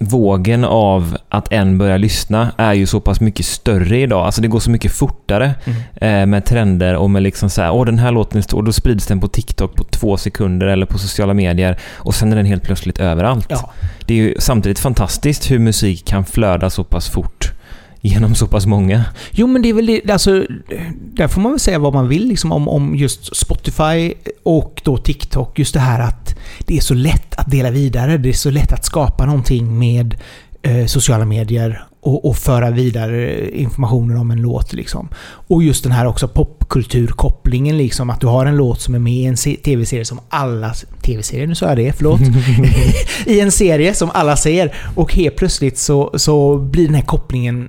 vågen 0.00 0.64
av 0.64 1.16
att 1.28 1.52
en 1.52 1.78
börjar 1.78 1.98
lyssna 1.98 2.52
är 2.56 2.72
ju 2.72 2.86
så 2.86 3.00
pass 3.00 3.20
mycket 3.20 3.46
större 3.46 3.98
idag. 3.98 4.26
Alltså 4.26 4.42
det 4.42 4.48
går 4.48 4.60
så 4.60 4.70
mycket 4.70 4.92
fortare 4.92 5.54
mm. 5.64 5.80
eh, 5.94 6.26
med 6.26 6.44
trender 6.44 6.96
och 6.96 7.10
med 7.10 7.22
liksom 7.22 7.50
så 7.50 7.62
här, 7.62 7.70
åh 7.70 7.86
den 7.86 7.98
här 7.98 8.12
låten 8.12 8.38
är 8.38 8.42
stor, 8.42 8.58
och 8.58 8.64
då 8.64 8.72
sprids 8.72 9.06
den 9.06 9.20
på 9.20 9.28
TikTok 9.28 9.74
på 9.74 9.84
två 9.84 10.16
sekunder 10.16 10.66
eller 10.66 10.86
på 10.86 10.98
sociala 10.98 11.34
medier 11.34 11.78
och 11.92 12.14
sen 12.14 12.32
är 12.32 12.36
den 12.36 12.46
helt 12.46 12.62
plötsligt 12.62 12.98
överallt. 12.98 13.46
Ja. 13.48 13.72
Det 14.06 14.14
är 14.14 14.18
ju 14.18 14.34
samtidigt 14.38 14.78
fantastiskt 14.78 15.50
hur 15.50 15.58
musik 15.58 16.04
kan 16.04 16.24
flöda 16.24 16.70
så 16.70 16.84
pass 16.84 17.08
fort 17.08 17.52
genom 18.00 18.34
så 18.34 18.46
pass 18.46 18.66
många. 18.66 19.04
Jo, 19.30 19.46
men 19.46 19.62
det 19.62 19.68
är 19.68 19.74
väl 19.74 19.86
det, 19.86 20.10
alltså, 20.10 20.44
där 20.90 21.28
får 21.28 21.40
man 21.40 21.52
väl 21.52 21.60
säga 21.60 21.78
vad 21.78 21.94
man 21.94 22.08
vill 22.08 22.28
liksom, 22.28 22.52
om, 22.52 22.68
om 22.68 22.96
just 22.96 23.36
Spotify 23.36 24.14
och 24.42 24.82
då 24.84 24.96
TikTok. 24.96 25.58
Just 25.58 25.74
det 25.74 25.80
här 25.80 26.00
att 26.00 26.34
det 26.58 26.76
är 26.76 26.80
så 26.80 26.94
lätt 26.94 27.34
att 27.34 27.50
dela 27.50 27.70
vidare. 27.70 28.18
Det 28.18 28.28
är 28.28 28.32
så 28.32 28.50
lätt 28.50 28.72
att 28.72 28.84
skapa 28.84 29.26
någonting 29.26 29.78
med 29.78 30.14
eh, 30.62 30.86
sociala 30.86 31.24
medier 31.24 31.84
och, 32.02 32.24
och, 32.24 32.36
föra 32.36 32.70
vidare 32.70 33.50
informationen 33.50 34.16
om 34.16 34.30
en 34.30 34.42
låt. 34.42 34.72
Liksom. 34.72 35.08
Och 35.22 35.62
just 35.62 35.82
den 35.82 35.92
här 35.92 36.06
också 36.06 36.28
popkulturkopplingen, 36.28 37.78
liksom, 37.78 38.10
att 38.10 38.20
du 38.20 38.26
har 38.26 38.46
en 38.46 38.56
låt 38.56 38.80
som 38.80 38.94
är 38.94 38.98
med 38.98 39.12
i 39.12 39.24
en 39.24 39.36
tv-serie 39.36 40.04
som 40.04 40.20
alla... 40.28 40.74
Tv-serie, 41.02 41.46
nu 41.46 41.54
sa 41.54 41.66
jag 41.66 41.76
det, 41.76 41.92
förlåt. 41.96 42.20
I 43.26 43.40
en 43.40 43.52
serie 43.52 43.94
som 43.94 44.10
alla 44.14 44.36
ser 44.36 44.74
och 44.94 45.14
helt 45.14 45.36
plötsligt 45.36 45.78
så, 45.78 46.10
så 46.14 46.56
blir 46.56 46.86
den 46.86 46.94
här 46.94 47.02
kopplingen 47.02 47.68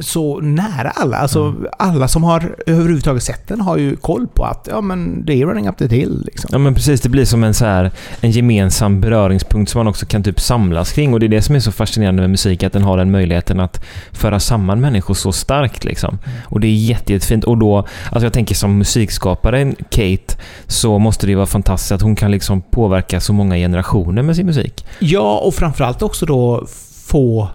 så 0.00 0.40
nära 0.40 0.90
alla. 0.90 1.16
Alltså 1.16 1.42
Mm. 1.42 1.66
alla 1.78 2.08
som 2.08 2.24
har 2.24 2.56
överhuvudtaget 2.66 3.22
sett 3.22 3.48
den 3.48 3.60
har 3.60 3.76
ju 3.76 3.96
koll 3.96 4.26
på 4.26 4.44
att 4.44 4.68
ja 4.70 4.80
men 4.80 5.24
det 5.24 5.32
är 5.42 5.46
Running 5.46 5.68
Up 5.68 5.76
the 5.78 5.86
Hill 5.86 6.22
liksom. 6.26 6.48
Ja 6.52 6.58
men 6.58 6.74
precis, 6.74 7.00
det 7.00 7.08
blir 7.08 7.24
som 7.24 7.44
en, 7.44 7.54
så 7.54 7.64
här, 7.64 7.90
en 8.20 8.30
gemensam 8.30 9.00
beröringspunkt 9.00 9.70
som 9.70 9.78
man 9.78 9.86
också 9.88 10.06
kan 10.06 10.22
typ 10.22 10.40
samlas 10.40 10.92
kring. 10.92 11.12
Och 11.14 11.20
det 11.20 11.26
är 11.26 11.28
det 11.28 11.42
som 11.42 11.54
är 11.54 11.60
så 11.60 11.72
fascinerande 11.72 12.22
med 12.22 12.30
musik, 12.30 12.62
att 12.62 12.72
den 12.72 12.82
har 12.82 12.96
den 12.96 13.10
möjligheten 13.10 13.60
att 13.60 13.84
föra 14.12 14.40
samman 14.40 14.80
människor 14.80 15.14
så 15.14 15.32
starkt. 15.32 15.84
Liksom. 15.84 16.18
Och 16.44 16.60
det 16.60 16.66
är 16.66 16.74
jätte, 16.74 17.12
jättefint. 17.12 17.44
Och 17.44 17.58
då, 17.58 17.76
alltså 17.78 18.26
jag 18.26 18.32
tänker 18.32 18.54
som 18.54 18.78
musikskapare, 18.78 19.72
Kate, 19.90 20.36
så 20.66 20.98
måste 20.98 21.26
det 21.26 21.34
vara 21.34 21.46
fantastiskt 21.46 21.92
att 21.92 22.02
hon 22.02 22.16
kan 22.16 22.30
liksom 22.30 22.62
påverka 22.62 23.20
så 23.20 23.32
många 23.32 23.56
generationer 23.56 24.22
med 24.22 24.36
sin 24.36 24.46
musik. 24.46 24.86
Ja, 24.98 25.38
och 25.38 25.54
framförallt 25.54 26.02
också 26.02 26.26
då 26.26 26.66
få 27.06 27.48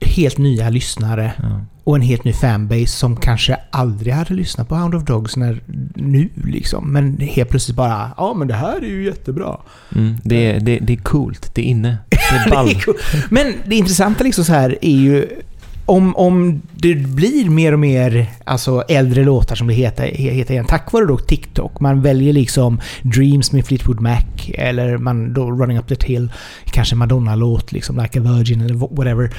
helt 0.00 0.38
nya 0.38 0.70
lyssnare 0.70 1.32
Ja. 1.42 1.60
och 1.84 1.96
en 1.96 2.02
helt 2.02 2.24
ny 2.24 2.32
fanbase 2.32 2.86
som 2.86 3.16
kanske 3.16 3.56
aldrig 3.70 4.12
hade 4.14 4.34
lyssnat 4.34 4.68
på 4.68 4.74
Hound 4.74 4.94
of 4.94 5.04
Dogs 5.04 5.36
när, 5.36 5.60
nu 5.94 6.28
liksom. 6.44 6.92
Men 6.92 7.18
helt 7.20 7.50
plötsligt 7.50 7.76
bara 7.76 8.10
ja 8.16 8.34
men 8.34 8.48
det 8.48 8.54
här 8.54 8.76
är 8.76 8.86
ju 8.88 9.04
jättebra. 9.04 9.56
Mm, 9.94 10.16
det, 10.22 10.36
är, 10.50 10.60
det, 10.60 10.78
det 10.78 10.92
är 10.92 10.96
coolt, 10.96 11.50
det 11.54 11.60
är 11.62 11.64
inne, 11.66 11.96
det 12.08 12.16
är 12.16 12.44
Det 12.44 12.50
ball. 12.50 12.68
är 12.68 12.74
cool. 12.80 12.94
Men 13.30 13.54
det 13.66 13.76
intressanta 13.76 14.24
liksom 14.24 14.44
så 14.44 14.52
här 14.52 14.78
är 14.82 14.96
ju 14.96 15.28
om, 15.86 16.16
om 16.16 16.62
det 16.74 16.94
blir 16.94 17.50
mer 17.50 17.72
och 17.72 17.78
mer 17.78 18.30
alltså 18.44 18.84
äldre 18.88 19.24
låtar 19.24 19.56
som 19.56 19.66
det 19.66 19.74
heter, 19.74 20.06
heter 20.06 20.54
igen, 20.54 20.66
tack 20.68 20.92
vare 20.92 21.06
då 21.06 21.18
TikTok. 21.18 21.80
Man 21.80 22.02
väljer 22.02 22.32
liksom 22.32 22.80
Dreams 23.02 23.52
med 23.52 23.66
Fleetwood 23.66 24.00
Mac 24.00 24.22
eller 24.54 24.98
man 24.98 25.32
då 25.32 25.50
Running 25.50 25.78
Up 25.78 25.88
the 25.88 26.06
Hill, 26.06 26.32
kanske 26.64 26.96
Madonna-låt 26.96 27.72
liksom 27.72 27.96
Like 27.98 28.20
a 28.20 28.22
Virgin 28.22 28.60
eller 28.60 28.74
whatever. 28.74 29.36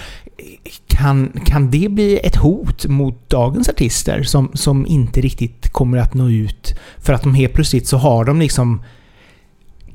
Kan, 0.88 1.42
kan 1.46 1.72
det 1.72 1.90
bli 1.90 2.20
ett 2.24 2.36
hot 2.36 2.86
mot 2.86 3.30
dagens 3.30 3.70
artister 3.70 4.24
som, 4.24 4.52
som 4.54 4.86
inte 4.86 5.22
riktigt 5.22 5.70
kommer 5.70 5.98
att 5.98 6.14
nå 6.14 6.30
ut? 6.30 6.76
För 6.98 7.14
att 7.14 7.24
de 7.24 7.34
helt 7.34 7.54
plötsligt 7.54 7.88
så 7.88 7.98
har 7.98 8.26
de 8.26 8.40
liksom 8.40 8.84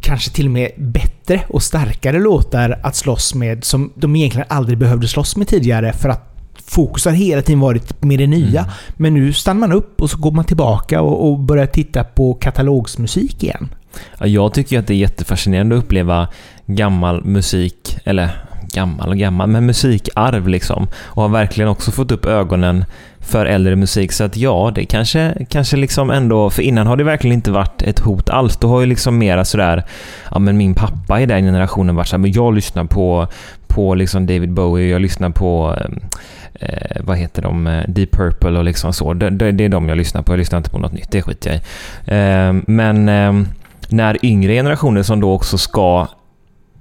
kanske 0.00 0.30
till 0.30 0.46
och 0.46 0.52
med 0.52 0.70
bättre 0.76 1.44
och 1.48 1.62
starkare 1.62 2.18
låtar 2.18 2.80
att 2.82 2.96
slåss 2.96 3.34
med 3.34 3.64
som 3.64 3.92
de 3.94 4.16
egentligen 4.16 4.46
aldrig 4.50 4.78
behövde 4.78 5.08
slåss 5.08 5.36
med 5.36 5.48
tidigare 5.48 5.92
för 5.92 6.08
att 6.08 6.31
fokus 6.66 7.04
har 7.04 7.12
hela 7.12 7.42
tiden 7.42 7.60
varit 7.60 8.02
med 8.02 8.18
det 8.18 8.26
nya. 8.26 8.60
Mm. 8.60 8.72
Men 8.96 9.14
nu 9.14 9.32
stannar 9.32 9.60
man 9.60 9.72
upp 9.72 10.02
och 10.02 10.10
så 10.10 10.18
går 10.18 10.32
man 10.32 10.44
tillbaka 10.44 11.00
och, 11.00 11.28
och 11.28 11.38
börjar 11.38 11.66
titta 11.66 12.04
på 12.04 12.34
katalogsmusik 12.34 13.42
igen. 13.42 13.68
Ja, 14.18 14.26
jag 14.26 14.54
tycker 14.54 14.78
att 14.78 14.86
det 14.86 14.94
är 14.94 14.98
jättefascinerande 14.98 15.76
att 15.76 15.84
uppleva 15.84 16.28
gammal 16.66 17.24
musik, 17.24 17.98
eller 18.04 18.30
gammal 18.72 19.08
och 19.08 19.18
gammal, 19.18 19.48
men 19.48 19.66
musikarv 19.66 20.48
liksom. 20.48 20.88
Och 20.96 21.22
har 21.22 21.28
verkligen 21.28 21.70
också 21.70 21.90
fått 21.90 22.12
upp 22.12 22.26
ögonen 22.26 22.84
för 23.20 23.46
äldre 23.46 23.76
musik. 23.76 24.12
Så 24.12 24.24
att 24.24 24.36
ja, 24.36 24.72
det 24.74 24.84
kanske, 24.84 25.46
kanske 25.48 25.76
liksom 25.76 26.10
ändå, 26.10 26.50
för 26.50 26.62
innan 26.62 26.86
har 26.86 26.96
det 26.96 27.04
verkligen 27.04 27.34
inte 27.34 27.50
varit 27.50 27.82
ett 27.82 27.98
hot 27.98 28.28
alls. 28.28 28.56
Då 28.56 28.68
har 28.68 28.80
ju 28.80 28.86
liksom 28.86 29.18
mera 29.18 29.44
sådär, 29.44 29.84
ja 30.30 30.38
men 30.38 30.56
min 30.56 30.74
pappa 30.74 31.20
i 31.20 31.26
den 31.26 31.44
generationen 31.44 31.96
varit 31.96 32.08
såhär, 32.08 32.20
men 32.20 32.32
jag 32.32 32.54
lyssnar 32.54 32.84
på, 32.84 33.26
på 33.66 33.94
liksom 33.94 34.26
David 34.26 34.52
Bowie, 34.52 34.88
jag 34.88 35.02
lyssnar 35.02 35.30
på 35.30 35.76
eh, 35.80 35.90
vad 37.00 37.18
heter 37.18 37.42
de, 37.42 37.66
eh, 37.66 37.84
Deep 37.88 38.12
Purple 38.12 38.58
och 38.58 38.64
liksom 38.64 38.92
så. 38.92 39.14
Det, 39.14 39.30
det, 39.30 39.52
det 39.52 39.64
är 39.64 39.68
de 39.68 39.88
jag 39.88 39.98
lyssnar 39.98 40.22
på, 40.22 40.32
jag 40.32 40.38
lyssnar 40.38 40.58
inte 40.58 40.70
på 40.70 40.78
något 40.78 40.92
nytt, 40.92 41.10
det 41.10 41.22
skiter 41.22 41.50
jag 41.50 41.56
i. 41.56 41.60
Eh, 42.18 42.62
men 42.66 43.08
eh, 43.08 43.48
när 43.88 44.24
yngre 44.26 44.52
generationer 44.52 45.02
som 45.02 45.20
då 45.20 45.32
också 45.32 45.58
ska 45.58 46.08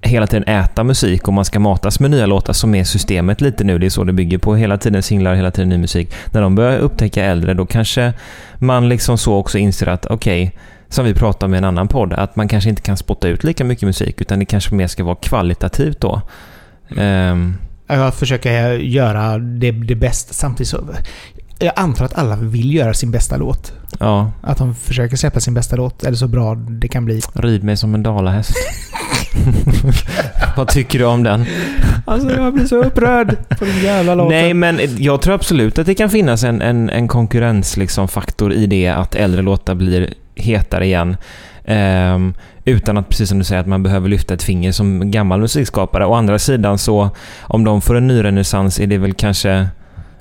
hela 0.01 0.27
tiden 0.27 0.47
äta 0.47 0.84
musik 0.84 1.27
och 1.27 1.34
man 1.34 1.45
ska 1.45 1.60
matas 1.60 1.99
med 1.99 2.12
nya 2.12 2.25
låtar 2.25 2.53
som 2.53 2.75
är 2.75 2.84
systemet 2.84 3.41
lite 3.41 3.63
nu. 3.63 3.79
Det 3.79 3.86
är 3.86 3.89
så 3.89 4.03
det 4.03 4.13
bygger 4.13 4.38
på. 4.38 4.55
Hela 4.55 4.77
tiden 4.77 5.03
singlar, 5.03 5.36
hela 5.36 5.51
tiden 5.51 5.69
ny 5.69 5.77
musik. 5.77 6.13
När 6.31 6.41
de 6.41 6.55
börjar 6.55 6.79
upptäcka 6.79 7.23
äldre, 7.25 7.53
då 7.53 7.65
kanske 7.65 8.13
man 8.57 8.89
liksom 8.89 9.17
så 9.17 9.36
också 9.36 9.57
inser 9.57 9.88
att 9.88 10.05
okej, 10.05 10.55
som 10.89 11.05
vi 11.05 11.13
pratade 11.13 11.45
om 11.45 11.53
i 11.53 11.57
en 11.57 11.63
annan 11.63 11.88
podd, 11.88 12.13
att 12.13 12.36
man 12.36 12.47
kanske 12.47 12.69
inte 12.69 12.81
kan 12.81 12.97
spotta 12.97 13.27
ut 13.27 13.43
lika 13.43 13.63
mycket 13.63 13.84
musik 13.84 14.21
utan 14.21 14.39
det 14.39 14.45
kanske 14.45 14.75
mer 14.75 14.88
ska 14.88 15.03
vara 15.03 15.15
kvalitativt 15.15 16.01
då. 16.01 16.21
Ehm, 16.97 17.57
Jag 17.95 18.13
försöker 18.13 18.73
göra 18.73 19.38
det, 19.38 19.71
det 19.71 19.95
bästa 19.95 20.34
samtidigt 20.34 20.67
så... 20.69 20.80
Jag 21.60 21.73
antar 21.75 22.06
att 22.06 22.17
alla 22.17 22.36
vill 22.36 22.73
göra 22.73 22.93
sin 22.93 23.12
bästa 23.12 23.38
låt. 23.38 23.73
ja, 23.99 24.32
Att 24.41 24.58
de 24.58 24.75
försöker 24.75 25.15
släppa 25.17 25.39
sin 25.39 25.54
bästa 25.54 25.75
låt, 25.75 26.04
eller 26.04 26.17
så 26.17 26.27
bra 26.27 26.56
det 26.56 26.88
kan 26.88 27.06
bli. 27.06 27.21
rid 27.34 27.63
mig 27.63 27.77
som 27.77 27.95
en 27.95 28.04
dalahäst. 28.04 28.51
Vad 30.58 30.67
tycker 30.67 30.99
du 30.99 31.06
om 31.06 31.23
den? 31.23 31.45
Alltså 32.06 32.32
jag 32.32 32.54
blir 32.54 32.65
så 32.65 32.84
upprörd 32.84 33.36
på 33.60 33.65
den 33.65 33.80
jävla 33.84 34.15
låten. 34.15 34.38
Nej, 34.38 34.54
men 34.54 34.80
jag 34.97 35.21
tror 35.21 35.34
absolut 35.34 35.80
att 35.80 35.86
det 35.86 35.95
kan 35.95 36.10
finnas 36.10 36.43
en, 36.43 36.62
en, 36.62 36.89
en 36.89 37.08
konkurrens 37.08 37.77
liksom, 37.77 38.08
faktor 38.08 38.54
i 38.54 38.65
det 38.67 38.88
att 38.88 39.15
äldre 39.15 39.41
låtar 39.41 39.75
blir 39.75 40.13
hetare 40.36 40.86
igen. 40.86 41.17
Ehm, 41.65 42.34
utan 42.65 42.97
att, 42.97 43.10
precis 43.10 43.30
som 43.30 43.39
du 43.39 43.45
säger, 43.45 43.62
att 43.62 43.67
man 43.67 43.84
behöver 43.84 44.10
lyfta 44.10 44.34
ett 44.34 44.43
finger 44.43 44.71
som 44.71 45.12
gammal 45.12 45.39
musikskapare. 45.39 46.06
Å 46.06 46.13
andra 46.13 46.39
sidan 46.39 46.78
så, 46.78 47.10
om 47.41 47.63
de 47.63 47.82
får 47.82 47.95
en 47.95 48.08
ny 48.08 48.24
renässans 48.24 48.80
är 48.80 48.88
det 48.88 48.97
väl 48.97 49.13
kanske 49.13 49.67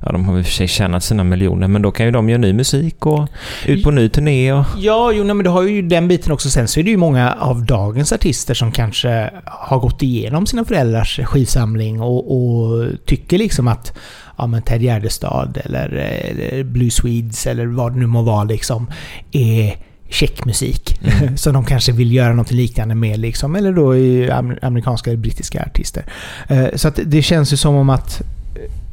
Ja, 0.03 0.12
de 0.12 0.24
har 0.24 0.38
i 0.38 0.42
och 0.42 0.46
för 0.46 0.53
sig 0.53 0.68
tjänat 0.68 1.05
sina 1.05 1.24
miljoner, 1.24 1.68
men 1.68 1.83
då 1.83 1.90
kan 1.90 2.07
ju 2.07 2.12
de 2.12 2.29
göra 2.29 2.40
ny 2.40 2.53
musik 2.53 3.07
och 3.07 3.29
ut 3.66 3.85
på 3.85 3.90
ny 3.90 4.09
turné 4.09 4.53
och... 4.53 4.64
Ja, 4.79 5.12
jo, 5.12 5.24
nej, 5.24 5.35
men 5.35 5.44
du 5.44 5.50
har 5.50 5.62
ju 5.62 5.83
den 5.83 6.09
biten 6.09 6.33
också. 6.33 6.50
Sen 6.50 6.68
så 6.68 6.81
är 6.81 6.85
det 6.85 6.90
ju 6.90 6.96
många 6.96 7.33
av 7.33 7.64
dagens 7.64 8.12
artister 8.12 8.55
som 8.55 8.72
kanske 8.72 9.31
har 9.44 9.79
gått 9.79 10.03
igenom 10.03 10.46
sina 10.46 10.64
föräldrars 10.64 11.20
skivsamling 11.24 12.00
och, 12.00 12.37
och 12.37 12.88
tycker 13.05 13.38
liksom 13.38 13.68
att 13.68 13.98
ja, 14.38 14.46
men 14.46 14.62
Ted 14.62 14.83
Gärdestad 14.83 15.59
eller, 15.64 15.88
eller 15.88 16.64
Blue 16.64 16.90
Swedes 16.90 17.46
eller 17.46 17.66
vad 17.66 17.92
det 17.92 17.98
nu 17.98 18.07
må 18.07 18.22
vara 18.22 18.44
liksom 18.44 18.90
är 19.33 19.76
checkmusik. 20.10 21.00
Mm. 21.02 21.36
Så 21.36 21.50
de 21.50 21.64
kanske 21.64 21.92
vill 21.92 22.12
göra 22.12 22.34
något 22.34 22.50
liknande 22.50 22.94
med 22.94 23.18
liksom. 23.18 23.56
Eller 23.56 23.72
då 23.72 23.96
i 23.96 24.30
am- 24.30 24.58
amerikanska 24.62 25.10
eller 25.10 25.20
brittiska 25.20 25.62
artister. 25.62 26.04
Eh, 26.48 26.66
Så 26.74 26.88
att 26.88 27.00
det 27.06 27.22
känns 27.22 27.52
ju 27.52 27.56
som 27.56 27.74
om 27.74 27.90
att 27.90 28.20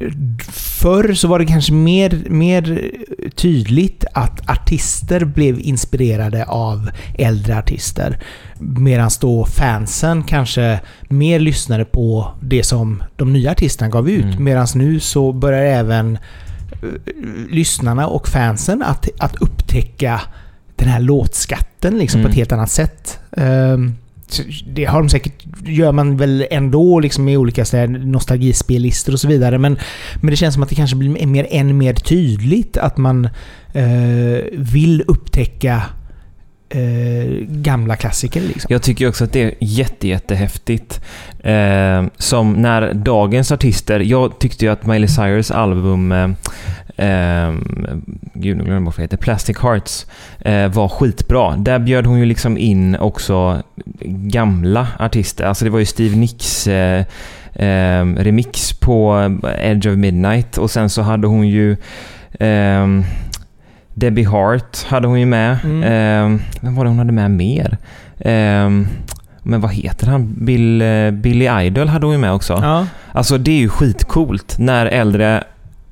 eh, 0.00 0.10
Förr 0.52 1.14
så 1.14 1.28
var 1.28 1.38
det 1.38 1.46
kanske 1.46 1.72
mer, 1.72 2.24
mer 2.30 2.90
tydligt 3.36 4.04
att 4.14 4.50
artister 4.50 5.24
blev 5.24 5.60
inspirerade 5.60 6.44
av 6.44 6.90
äldre 7.18 7.58
artister. 7.58 8.18
Medan 8.60 9.10
då 9.20 9.44
fansen 9.44 10.22
kanske 10.22 10.80
mer 11.08 11.38
lyssnade 11.40 11.84
på 11.84 12.30
det 12.42 12.62
som 12.62 13.02
de 13.16 13.32
nya 13.32 13.50
artisterna 13.50 13.88
gav 13.90 14.10
ut. 14.10 14.24
Mm. 14.24 14.44
Medan 14.44 14.66
nu 14.74 15.00
så 15.00 15.32
börjar 15.32 15.62
även 15.64 16.16
eh, 16.16 16.88
lyssnarna 17.50 18.06
och 18.06 18.28
fansen 18.28 18.82
att, 18.82 19.08
att 19.18 19.36
upptäcka 19.36 20.20
den 20.78 20.88
här 20.88 21.00
låtskatten 21.00 21.98
liksom 21.98 22.20
på 22.20 22.26
Mm. 22.26 22.30
ett 22.30 22.36
helt 22.36 22.52
annat 22.52 22.70
sätt. 22.70 23.18
Ehm, 23.36 23.94
det 24.66 24.84
har 24.84 24.98
de 24.98 25.08
säkert, 25.08 25.32
gör 25.66 25.92
man 25.92 26.16
väl 26.16 26.46
ändå 26.50 27.00
liksom 27.00 27.28
i 27.28 27.36
olika 27.36 27.64
så 27.64 27.86
nostalgispellistor 27.86 29.12
och 29.12 29.20
så 29.20 29.28
vidare. 29.28 29.58
Men, 29.58 29.78
men 30.20 30.30
det 30.30 30.36
känns 30.36 30.54
som 30.54 30.62
att 30.62 30.68
det 30.68 30.74
kanske 30.74 30.96
blir 30.96 31.26
mer, 31.26 31.46
än 31.50 31.78
mer 31.78 31.94
tydligt 31.94 32.76
att 32.76 32.96
man 32.96 33.24
eh, 33.72 34.44
vill 34.52 35.04
upptäcka 35.06 35.82
eh, 36.68 37.30
gamla 37.48 37.96
klassiker. 37.96 38.40
Liksom. 38.40 38.68
Jag 38.72 38.82
tycker 38.82 39.08
också 39.08 39.24
att 39.24 39.32
det 39.32 39.42
är 39.42 39.54
jätte, 39.60 40.08
jättehäftigt. 40.08 41.00
Eh, 41.40 42.04
som 42.16 42.52
när 42.52 42.94
dagens 42.94 43.52
artister... 43.52 44.00
Jag 44.00 44.38
tyckte 44.38 44.64
ju 44.64 44.70
att 44.70 44.86
Miley 44.86 45.08
Cyrus 45.08 45.50
album... 45.50 46.14
Eh, 46.98 47.54
gud, 48.34 48.56
nu 48.56 48.64
glömde 48.64 48.72
jag 48.74 48.80
vad 48.80 49.00
heter. 49.00 49.16
Plastic 49.16 49.58
Hearts. 49.58 50.06
Eh, 50.40 50.68
var 50.68 50.88
skitbra. 50.88 51.56
Där 51.56 51.78
bjöd 51.78 52.06
hon 52.06 52.18
ju 52.18 52.24
liksom 52.24 52.58
in 52.58 52.96
också 52.96 53.62
gamla 54.04 54.88
artister. 54.98 55.44
Alltså 55.44 55.64
det 55.64 55.70
var 55.70 55.78
ju 55.78 55.84
Steve 55.84 56.16
Nicks 56.16 56.66
eh, 56.66 57.04
eh, 57.52 58.04
remix 58.06 58.72
på 58.72 59.30
Edge 59.62 59.86
of 59.86 59.96
Midnight. 59.96 60.58
Och 60.58 60.70
sen 60.70 60.90
så 60.90 61.02
hade 61.02 61.26
hon 61.26 61.48
ju... 61.48 61.76
ehm, 62.40 63.04
Debbie 63.94 64.24
Hart 64.24 64.84
hade 64.86 65.08
hon 65.08 65.20
ju 65.20 65.26
med. 65.26 65.58
Mm. 65.64 65.82
Eh, 65.82 66.40
vem 66.60 66.74
var 66.74 66.84
det 66.84 66.90
hon 66.90 66.98
hade 66.98 67.12
med 67.12 67.30
mer? 67.30 67.78
Eh, 68.18 68.70
men 69.42 69.60
vad 69.60 69.72
heter 69.72 70.06
han? 70.06 70.34
Bill, 70.44 70.82
eh, 70.82 71.10
Billy 71.10 71.48
Idol 71.66 71.88
hade 71.88 72.06
hon 72.06 72.14
ju 72.14 72.20
med 72.20 72.32
också. 72.32 72.52
Ja. 72.62 72.86
Alltså 73.12 73.38
det 73.38 73.50
är 73.50 73.58
ju 73.58 73.68
skitcoolt 73.68 74.58
när 74.58 74.86
äldre 74.86 75.44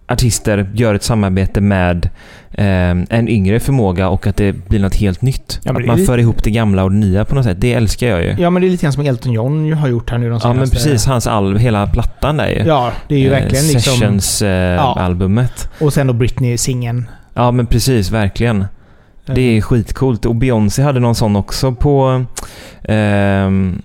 artister 0.08 0.70
gör 0.74 0.94
ett 0.94 1.02
samarbete 1.02 1.60
med 1.60 2.08
eh, 2.52 2.90
en 2.90 3.28
yngre 3.28 3.60
förmåga 3.60 4.08
och 4.08 4.26
att 4.26 4.36
det 4.36 4.52
blir 4.68 4.80
något 4.80 4.94
helt 4.94 5.22
nytt. 5.22 5.60
Ja, 5.64 5.70
att 5.72 5.86
man 5.86 5.96
lite- 5.96 6.06
för 6.06 6.18
ihop 6.18 6.42
det 6.42 6.50
gamla 6.50 6.84
och 6.84 6.90
det 6.90 6.96
nya 6.96 7.24
på 7.24 7.34
något 7.34 7.44
sätt. 7.44 7.60
Det 7.60 7.72
älskar 7.72 8.06
jag 8.06 8.22
ju. 8.22 8.34
ja, 8.38 8.50
men 8.50 8.62
det 8.62 8.68
är 8.68 8.70
lite 8.70 8.82
grann 8.82 8.92
som 8.92 9.06
Elton 9.06 9.32
John 9.32 9.72
har 9.72 9.88
gjort 9.88 10.10
här 10.10 10.18
nu 10.18 10.26
de 10.28 10.32
Ja, 10.32 10.40
senaste... 10.40 10.58
men 10.60 10.70
precis. 10.70 11.06
Hans 11.06 11.26
alb, 11.26 11.58
hela 11.58 11.86
plattan 11.86 12.36
där 12.36 12.48
ju. 12.48 12.62
Ja, 12.66 12.92
det 13.08 13.14
är 13.14 13.18
ju 13.18 13.26
Eh, 13.26 13.30
verkligen 13.30 13.66
liksom... 13.66 13.92
Ja. 14.02 14.20
Sessions-albumet. 14.20 15.68
Och 15.80 15.92
sen 15.92 16.06
då 16.06 16.12
Britney-singeln. 16.12 17.08
ja, 17.34 17.50
men 17.50 17.66
precis. 17.66 18.10
Verkligen. 18.10 18.64
Det 19.34 19.40
är 19.56 19.60
skitcoolt. 19.60 20.26
Och 20.26 20.34
Beyoncé 20.34 20.82
hade 20.82 21.00
någon 21.00 21.14
sån 21.14 21.36
också 21.36 21.72
på... 21.74 22.24
ehm, 22.84 23.82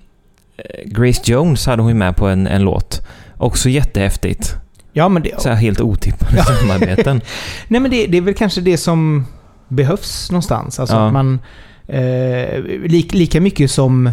Grace 0.84 1.22
Jones 1.32 1.66
hade 1.66 1.82
hon 1.82 1.88
ju 1.90 1.94
med 1.94 2.16
på 2.16 2.28
en, 2.28 2.46
en 2.46 2.62
låt. 2.62 3.06
Också 3.36 3.68
jättehäftigt. 3.68 4.56
Ja, 4.92 5.08
men 5.08 5.22
det, 5.22 5.40
Så 5.40 5.48
här 5.48 5.56
helt 5.56 5.80
otippade 5.80 6.42
samarbeten. 6.44 7.20
Nej 7.68 7.80
men 7.80 7.90
det, 7.90 8.06
det 8.06 8.16
är 8.16 8.22
väl 8.22 8.34
kanske 8.34 8.60
det 8.60 8.76
som 8.76 9.26
behövs 9.68 10.30
någonstans. 10.30 10.80
Alltså 10.80 10.96
Ja. 10.96 11.06
att 11.06 11.12
man... 11.12 11.40
Eh, 11.86 12.62
lik, 12.84 13.14
lika 13.14 13.40
mycket 13.40 13.70
som 13.70 14.10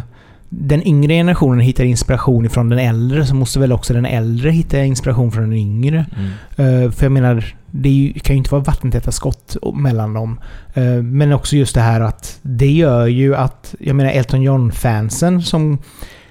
den 0.49 0.87
yngre 0.87 1.13
generationen 1.13 1.59
hittar 1.59 1.83
inspiration 1.83 2.49
från 2.49 2.69
den 2.69 2.79
äldre 2.79 3.25
så 3.25 3.35
måste 3.35 3.59
väl 3.59 3.71
också 3.71 3.93
den 3.93 4.05
äldre 4.05 4.51
hitta 4.51 4.83
inspiration 4.83 5.31
från 5.31 5.43
den 5.43 5.53
yngre. 5.53 6.05
Mm. 6.17 6.83
Eh, 6.85 6.91
för 6.91 7.05
jag 7.05 7.11
menar, 7.11 7.55
det 7.71 8.13
kan 8.23 8.35
ju 8.35 8.37
inte 8.37 8.51
vara 8.51 8.63
vattentäta 8.63 9.11
skott 9.11 9.57
mellan 9.73 10.13
dem. 10.13 10.39
Eh, 10.73 10.83
men 10.83 11.33
också 11.33 11.55
just 11.55 11.75
det 11.75 11.81
här 11.81 12.01
att 12.01 12.39
det 12.41 12.71
gör 12.71 13.07
ju 13.07 13.35
att, 13.35 13.75
jag 13.79 13.95
menar 13.95 14.11
Elton 14.11 14.41
John-fansen 14.41 15.41
som 15.41 15.77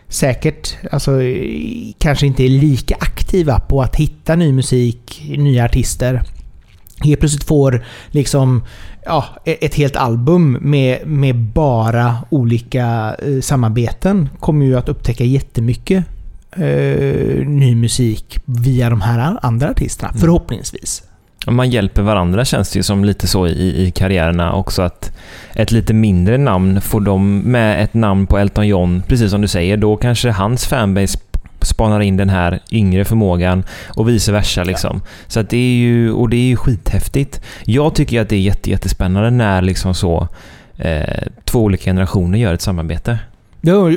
säkert, 0.09 0.77
alltså 0.91 1.21
kanske 1.99 2.27
inte 2.27 2.45
är 2.45 2.49
lika 2.49 2.95
aktiva 3.01 3.59
på 3.61 3.83
att 3.83 3.97
hitta 3.97 4.37
ny 4.37 4.53
musik, 4.53 5.23
nya 5.37 5.65
artister. 5.65 6.23
Helt 7.01 7.21
plötsligt 7.21 7.45
får 7.45 7.85
liksom 8.11 8.63
ja, 9.05 9.25
ett 9.45 9.75
helt 9.75 9.97
album 9.97 10.59
med, 10.61 11.07
med 11.07 11.37
bara 11.37 12.17
olika 12.31 13.17
eh, 13.23 13.41
samarbeten. 13.41 14.29
Kommer 14.41 14.67
ju 14.67 14.79
att 14.79 14.89
upptäcka 14.89 15.25
jättemycket 15.25 16.05
eh, 16.53 17.47
ny 17.47 17.75
musik 17.75 18.39
via 18.45 18.91
de 18.91 19.01
här 19.01 19.39
andra 19.43 19.71
artisterna. 19.71 20.09
Mm. 20.09 20.21
Förhoppningsvis. 20.21 21.03
Om 21.49 21.57
man 21.57 21.71
hjälper 21.71 22.03
varandra 22.03 22.45
känns 22.45 22.71
det 22.71 22.79
ju 22.79 22.83
som 22.83 23.05
lite 23.05 23.27
så 23.27 23.47
i, 23.47 23.87
i 23.87 23.91
karriärerna 23.91 24.53
också 24.53 24.83
att 24.83 25.13
ett 25.55 25.73
lite 25.73 25.95
mindre 25.95 26.39
namn 26.39 26.81
får 26.81 27.01
de 27.01 27.39
med 27.39 27.85
ett 27.85 27.95
namn 27.95 28.27
på 28.27 28.39
Elton 28.39 28.69
John, 28.69 29.03
precis 29.09 29.31
som 29.31 29.41
du 29.41 29.49
säger, 29.49 29.77
då 29.77 29.97
kanske 29.97 30.31
hans 30.31 30.67
fanbase 30.67 31.19
spanar 31.63 32.01
in 32.01 32.17
den 32.17 32.29
här 32.29 32.61
yngre 32.71 33.05
förmågan 33.05 33.65
och 33.87 34.09
vice 34.09 34.33
versa 34.33 34.65
liksom. 34.65 35.03
Så 35.27 35.41
att 35.41 35.51
det 35.51 35.57
är 35.57 35.77
ju, 35.77 36.13
och 36.13 36.29
det 36.29 36.37
är 36.37 36.49
ju 36.49 36.57
skithäftigt. 36.57 37.41
Jag 37.65 37.95
tycker 37.95 38.21
att 38.21 38.29
det 38.29 38.37
är 38.37 38.41
jätte, 38.41 38.71
jättespännande 38.71 39.31
när 39.31 39.63
liksom 39.63 39.95
så 39.95 40.29
eh, 40.77 41.23
två 41.45 41.63
olika 41.63 41.85
generationer 41.85 42.39
gör 42.39 42.55
ett 42.55 42.63
samarbete. 42.63 43.19
Ja, 43.61 43.93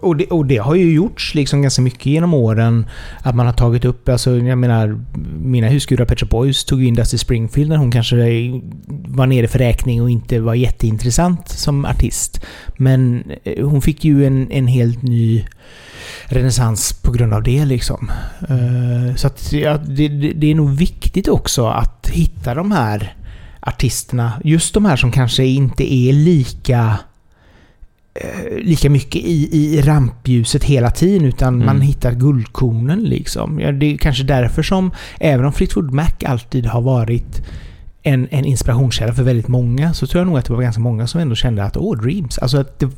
och- 0.00 0.16
det, 0.16 0.26
och 0.26 0.46
det 0.46 0.56
har 0.56 0.74
ju 0.74 0.92
gjorts 0.92 1.34
liksom 1.34 1.62
ganska 1.62 1.82
mycket 1.82 2.06
genom 2.06 2.34
åren. 2.34 2.86
Att 3.22 3.34
man 3.34 3.46
har 3.46 3.52
tagit 3.52 3.84
upp, 3.84 4.08
alltså 4.08 4.36
jag 4.36 4.58
menar, 4.58 5.00
mina 5.40 5.68
husgudar 5.68 6.04
Pet 6.04 6.20
Shop 6.20 6.26
Boys 6.26 6.64
tog 6.64 6.80
ju 6.80 6.86
in 6.86 6.94
Dusty 6.94 7.18
Springfield 7.18 7.68
när 7.70 7.76
hon 7.76 7.90
kanske 7.90 8.16
var 9.06 9.26
nere 9.26 9.48
för 9.48 9.58
räkning 9.58 10.02
och 10.02 10.10
inte 10.10 10.40
var 10.40 10.54
jätteintressant 10.54 11.48
som 11.48 11.84
artist. 11.84 12.40
Men 12.76 13.24
eh, 13.44 13.68
hon 13.68 13.82
fick 13.82 14.04
ju 14.04 14.26
en, 14.26 14.50
en 14.50 14.66
helt 14.66 15.02
ny 15.02 15.46
renässans 16.26 16.92
på 16.92 17.12
grund 17.12 17.34
av 17.34 17.42
det 17.42 17.64
liksom. 17.64 18.10
Eh, 18.48 19.14
så 19.16 19.26
att 19.26 19.52
ja, 19.52 19.76
det, 19.76 20.08
det, 20.08 20.50
är 20.50 20.54
nog 20.54 20.70
viktigt 20.70 21.28
också 21.28 21.66
att 21.66 22.10
hitta 22.12 22.54
de 22.54 22.72
här 22.72 23.14
artisterna. 23.60 24.32
Just 24.44 24.74
de 24.74 24.84
här 24.84 24.96
som 24.96 25.12
kanske 25.12 25.44
inte 25.44 25.94
är 25.94 26.12
lika 26.12 26.98
lika 28.62 28.90
mycket 28.90 29.22
i, 29.22 29.56
i 29.56 29.80
rampljuset 29.82 30.64
hela 30.64 30.90
tiden 30.90 31.26
utan 31.28 31.54
Mm. 31.54 31.66
man 31.66 31.80
hittar 31.80 32.12
guldkornen 32.12 33.02
liksom. 33.04 33.60
Ja, 33.60 33.72
det 33.72 33.86
är 33.94 33.96
kanske 33.98 34.24
därför 34.24 34.62
som, 34.62 34.90
även 35.20 35.46
om 35.46 35.52
Fleetwood 35.52 35.92
Mac 35.92 36.10
alltid 36.24 36.66
har 36.66 36.80
varit 36.80 37.42
en, 38.02 38.28
en 38.30 38.44
inspirationskälla 38.44 39.12
för 39.14 39.22
väldigt 39.22 39.48
många, 39.48 39.94
så 39.94 40.06
tror 40.06 40.20
jag 40.20 40.26
nog 40.28 40.38
att 40.38 40.44
det 40.44 40.52
var 40.52 40.62
ganska 40.62 40.80
många 40.80 41.06
som 41.06 41.20
ändå 41.20 41.34
kände 41.34 41.64
att 41.64 41.76
åh, 41.76 41.98
Dreams. 41.98 42.38
Alltså 42.38 42.58
att 42.58 42.78
det, 42.78 42.88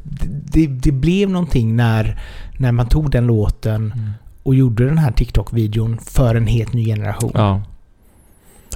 det, 0.52 0.66
det 0.66 0.92
blev 0.92 1.30
någonting 1.30 1.76
när, 1.76 2.20
när 2.58 2.72
man 2.72 2.88
tog 2.88 3.10
den 3.10 3.26
låten 3.26 3.94
och 4.42 4.54
gjorde 4.54 4.84
den 4.84 4.98
här 4.98 5.12
TikTok-videon 5.12 5.98
för 6.04 6.34
en 6.34 6.46
helt 6.46 6.72
ny 6.72 6.84
generation. 6.84 7.30
Ja. 7.34 7.62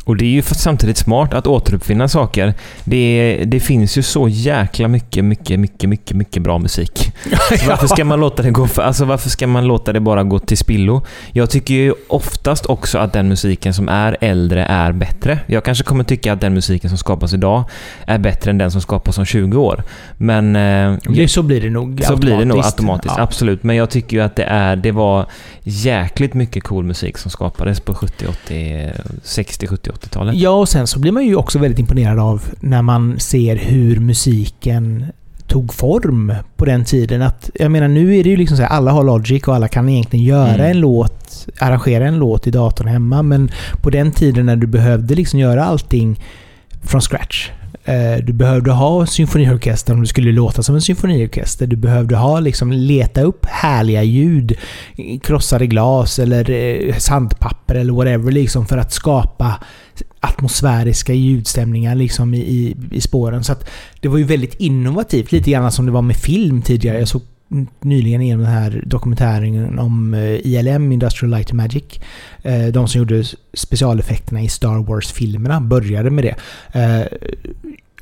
Och 0.05 0.17
det 0.17 0.25
är 0.25 0.29
ju 0.31 0.43
samtidigt 0.43 0.97
smart 0.97 1.35
att 1.35 1.47
återuppfinna 1.47 2.09
saker. 2.09 2.55
Det, 2.85 3.43
det 3.47 3.61
finns 3.61 3.99
ju 3.99 4.03
så 4.03 4.29
jäkla 4.29 4.89
mycket, 4.89 5.25
mycket, 5.25 5.61
mycket, 5.61 5.89
mycket, 5.89 6.17
mycket 6.17 6.43
bra 6.43 6.59
musik. 6.59 7.13
Så 7.61 7.69
varför 7.69 7.87
ska 7.87 8.05
man 8.05 8.21
låta 8.21 8.43
det 8.43 8.51
gå 8.51 8.67
för, 8.67 8.83
alltså 8.83 9.05
varför 9.05 9.31
ska 9.31 9.47
man 9.47 9.67
låta 9.67 9.93
det 9.93 10.01
bara 10.01 10.23
gå 10.23 10.39
till 10.39 10.59
spillo? 10.59 11.03
Jag 11.33 11.51
tycker 11.51 11.75
ju 11.75 11.95
oftast 12.09 12.67
också 12.67 12.99
att 12.99 13.13
den 13.13 13.29
musiken 13.29 13.75
som 13.75 13.89
är 13.89 14.17
äldre 14.21 14.65
är 14.65 14.93
bättre. 14.93 15.39
Jag 15.47 15.65
kanske 15.65 15.85
kommer 15.85 16.05
tycka 16.05 16.33
att 16.33 16.41
den 16.41 16.55
musiken 16.55 16.91
som 16.91 16.99
skapas 16.99 17.35
idag 17.35 17.65
är 18.07 18.19
bättre 18.19 18.51
än 18.51 18.59
den 18.59 18.71
som 18.71 18.81
skapas 18.81 19.19
om 19.19 19.25
20 19.25 19.59
år. 19.61 19.83
Men... 20.17 20.57
eh, 20.57 20.99
Det, 21.09 21.29
så 21.29 21.43
blir 21.43 21.61
det 21.61 21.71
nog 21.71 22.03
så 22.07 22.17
blir 22.17 22.31
det 22.37 22.45
nog 22.45 22.57
automatiskt. 22.57 22.79
automatiskt, 22.79 23.15
Ja. 23.19 23.23
absolut. 23.23 23.63
Men 23.63 23.77
jag 23.77 23.91
tycker 23.91 24.17
ju 24.17 24.23
att 24.23 24.37
det, 24.37 24.45
är, 24.45 24.77
det 24.77 24.93
var 24.93 25.27
jäkligt 25.63 26.35
mycket 26.35 26.63
cool 26.65 26.85
musik 26.85 27.19
som 27.19 27.31
skapades 27.31 27.81
på 27.81 27.95
70, 27.95 28.27
80, 28.29 28.91
60, 29.23 29.67
70, 29.67 29.91
80-talet. 29.93 30.35
Ja, 30.37 30.51
och 30.51 30.69
sen 30.69 30.87
så 30.87 30.99
blir 30.99 31.13
man 31.13 31.27
ju 31.27 31.37
också 31.37 31.59
väldigt 31.59 31.79
imponerad 31.79 32.19
av 32.19 32.43
när 32.61 32.83
man 32.83 33.21
ser 33.21 33.57
hur 33.57 34.01
musiken 34.01 35.05
tog 35.47 35.75
form 35.75 36.35
på 36.57 36.65
den 36.65 36.85
tiden. 36.85 37.23
Att, 37.23 37.51
jag 37.55 37.71
menar, 37.71 37.89
nu 37.89 38.17
är 38.17 38.25
det 38.25 38.31
ju 38.31 38.37
liksom 38.37 38.57
så 38.57 38.63
här, 38.63 38.71
alla 38.71 38.91
har 38.93 39.05
Logic 39.05 39.43
och 39.49 39.55
alla 39.55 39.69
kan 39.69 39.89
egentligen 39.89 40.25
göra 40.27 40.55
Mm. 40.55 40.71
en 40.71 40.81
låt, 40.81 41.49
arrangera 41.61 42.07
en 42.07 42.19
låt 42.19 42.47
i 42.47 42.51
datorn 42.51 42.89
hemma. 42.89 43.23
Men 43.23 43.51
på 43.83 43.91
den 43.91 44.13
tiden 44.13 44.47
när 44.47 44.57
du 44.57 44.67
behövde 44.67 45.15
liksom 45.15 45.39
göra 45.39 45.65
allting 45.65 46.21
från 46.83 47.01
scratch. 47.01 47.51
Eh, 47.85 48.25
Du 48.25 48.33
behövde 48.33 48.71
ha 48.73 49.07
symfoniorkester 49.07 49.95
om 49.95 50.01
du 50.01 50.07
skulle 50.07 50.33
låta 50.33 50.63
som 50.63 50.75
en 50.75 50.81
symfoniorkester. 50.81 51.67
Du 51.67 51.77
behövde 51.77 52.17
ha 52.17 52.41
liksom 52.41 52.73
leta 52.73 53.23
upp 53.23 53.47
härliga 53.47 54.03
ljud, 54.03 54.53
krossade 55.23 55.67
glas 55.67 56.19
eller 56.19 56.51
eh, 56.51 56.97
sandpapper 56.97 57.75
eller 57.75 57.93
whatever 57.93 58.33
liksom 58.33 58.67
för 58.67 58.79
att 58.79 58.93
skapa 58.93 59.55
atmosfäriska 60.23 61.15
ljudstämningar 61.15 61.95
liksom 61.95 62.35
i, 62.35 62.39
i, 62.39 62.77
i 62.91 63.01
spåren. 63.01 63.45
Så 63.45 63.53
att 63.53 63.69
det 64.01 64.09
var 64.09 64.19
ju 64.19 64.25
väldigt 64.25 64.55
innovativt. 64.55 65.33
Lite 65.33 65.51
grann 65.51 65.73
som 65.73 65.87
det 65.87 65.93
var 65.93 66.03
med 66.03 66.17
film 66.17 66.63
tidigare. 66.63 66.99
Jag 66.99 67.09
såg 67.09 67.23
nyligen 67.81 68.21
igenom 68.21 68.45
den 68.45 68.53
här 68.53 68.83
dokumentären 68.87 69.79
om 69.79 70.15
eh, 70.15 70.47
ILM, 70.47 70.93
Industrial 70.93 71.31
Light 71.31 71.51
and 71.51 71.57
Magic. 71.57 71.85
Eh, 72.43 72.67
de 72.67 72.89
som 72.89 72.99
gjorde 72.99 73.25
specialeffekterna 73.55 74.43
i 74.43 74.49
Star 74.49 74.79
Wars-filmerna 74.79 75.61
började 75.61 76.11
med 76.11 76.25
det. 76.25 76.35
Eh, 76.81 77.07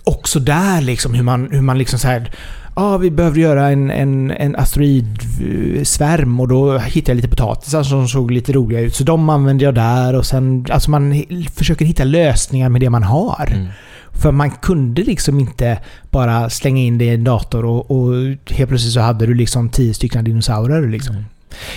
Också 0.05 0.41
där 0.41 0.81
liksom 0.81 1.15
hur 1.15 1.23
man, 1.23 1.49
hur 1.51 1.61
man 1.61 1.79
liksom 1.79 1.99
så 1.99 2.09
här 2.09 2.31
Ja, 2.77 2.97
vi 2.97 3.11
behövde 3.11 3.41
göra 3.41 3.69
en, 3.69 3.91
en, 3.91 4.31
en 4.31 4.57
asteroidsvärm 4.57 6.41
och 6.41 6.49
då 6.49 6.79
hittade 6.79 7.13
jag 7.13 7.17
lite 7.17 7.29
potatisar 7.29 7.83
som 7.83 8.09
såg 8.09 8.31
lite 8.31 8.53
roliga 8.53 8.81
ut. 8.81 8.95
Så 8.95 9.05
de 9.05 9.29
använde 9.29 9.65
jag 9.65 9.75
där 9.75 10.15
och 10.15 10.27
sen... 10.27 10.67
Alltså 10.71 10.91
man 10.91 11.25
försöker 11.55 11.85
hitta 11.85 12.05
lösningar 12.05 12.69
med 12.69 12.81
det 12.81 12.91
man 12.91 13.03
har. 13.03 13.53
Mm. 13.55 13.67
För 14.13 14.33
man 14.33 14.51
kunde 14.51 15.03
liksom 15.03 15.41
inte 15.41 15.79
bara 16.11 16.51
slänga 16.51 16.83
in 16.83 16.99
det 16.99 17.05
i 17.05 17.15
en 17.15 17.25
dator 17.25 17.65
och, 17.65 17.91
och 17.91 18.15
helt 18.51 18.69
plötsligt 18.69 18.93
så 18.93 19.01
hade 19.01 19.27
du 19.27 19.35
liksom 19.35 19.69
tio 19.69 19.95
stycken 19.95 20.25
dinosaurier 20.25 20.89
liksom. 20.89 21.15
Mm. 21.15 21.27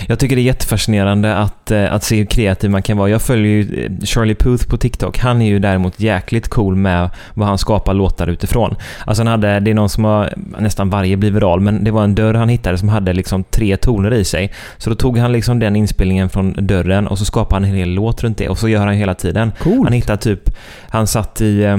Jag 0.06 0.18
tycker 0.18 0.36
det 0.36 0.42
är 0.42 0.44
jättefascinerande 0.44 1.36
att, 1.36 1.70
eh, 1.70 1.92
att 1.92 2.04
se 2.04 2.16
hur 2.16 2.24
kreativ 2.24 2.70
man 2.70 2.82
kan 2.82 2.96
vara. 2.96 3.10
Jag 3.10 3.22
följer 3.22 3.52
ju 3.52 3.84
eh, 3.84 4.04
Charlie 4.04 4.34
Puth 4.34 4.68
på 4.68 4.76
TikTok. 4.76 5.18
Han 5.18 5.42
är 5.42 5.46
ju 5.46 5.58
däremot 5.58 6.00
jäkligt 6.00 6.48
cool 6.48 6.76
med 6.76 7.10
vad 7.34 7.48
han 7.48 7.58
skapar 7.58 7.94
låtar 7.94 8.26
utifrån. 8.26 8.76
Alltså 9.06 9.20
han 9.20 9.26
hade, 9.26 9.60
det 9.60 9.70
är 9.70 9.74
någon 9.74 9.88
som 9.88 10.04
har, 10.04 10.34
nästan 10.58 10.90
varje 10.90 11.16
blir 11.16 11.30
viral, 11.30 11.60
men 11.60 11.84
det 11.84 11.90
var 11.90 12.04
en 12.04 12.14
dörr 12.14 12.34
han 12.34 12.48
hittade 12.48 12.78
som 12.78 12.88
hade 12.88 13.12
liksom 13.12 13.44
tre 13.44 13.76
toner 13.76 14.12
i 14.14 14.24
sig. 14.24 14.52
Så 14.76 14.90
då 14.90 14.96
tog 14.96 15.18
han 15.18 15.32
liksom 15.32 15.58
den 15.58 15.76
inspelningen 15.76 16.28
från 16.28 16.66
dörren 16.66 17.06
och 17.06 17.18
så 17.18 17.24
skapade 17.24 17.54
han 17.54 17.70
en 17.70 17.76
hel 17.76 17.88
låt 17.88 18.22
runt 18.22 18.38
det 18.38 18.48
och 18.48 18.58
så 18.58 18.68
gör 18.68 18.86
han 18.86 18.94
hela 18.94 19.14
tiden. 19.14 19.52
Cool. 19.58 19.84
Han 19.84 19.92
hittade 19.92 20.22
typ, 20.22 20.50
han 20.88 21.06
satt 21.06 21.40
i 21.40 21.62
eh, 21.62 21.76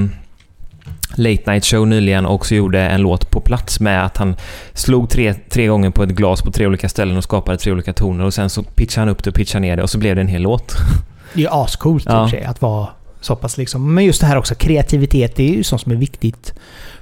Late 1.18 1.52
Night 1.52 1.66
Show 1.66 1.88
nyligen 1.88 2.26
och 2.26 2.46
så 2.46 2.56
gjorde 2.56 2.82
en 2.82 3.02
låt 3.02 3.32
på 3.32 3.42
plats 3.42 3.80
med 3.80 4.06
att 4.06 4.18
han 4.18 4.36
slog 4.74 5.10
tre, 5.10 5.34
tre 5.34 5.68
gånger 5.68 5.90
på 5.90 6.04
ett 6.04 6.10
glas 6.10 6.42
på 6.42 6.52
tre 6.52 6.68
olika 6.68 6.90
ställen 6.90 7.18
och 7.18 7.24
skapade 7.24 7.58
tre 7.58 7.72
olika 7.72 7.94
toner 7.94 8.26
och 8.26 8.34
sen 8.34 8.50
så 8.50 8.64
pitchade 8.64 9.02
han 9.02 9.10
upp 9.10 9.24
det 9.24 9.30
och 9.30 9.36
pitchade 9.36 9.62
ner 9.62 9.78
det 9.78 9.84
och 9.84 9.90
så 9.90 9.98
blev 9.98 10.16
det 10.16 10.22
en 10.22 10.28
hel 10.28 10.42
låt. 10.42 10.76
Det 11.34 11.44
är 11.44 11.64
ascoolt 11.64 12.04
i 12.04 12.10
Ja. 12.10 12.30
sig 12.30 12.44
att 12.44 12.62
vara 12.62 12.88
så 13.22 13.36
pass 13.36 13.58
liksom. 13.58 13.94
Men 13.94 14.06
just 14.06 14.22
det 14.22 14.28
här 14.28 14.38
också, 14.38 14.56
kreativitet, 14.56 15.36
det 15.36 15.50
är 15.50 15.54
ju 15.54 15.64
sånt 15.64 15.82
som 15.82 15.92
är 15.92 15.96
viktigt 15.96 16.54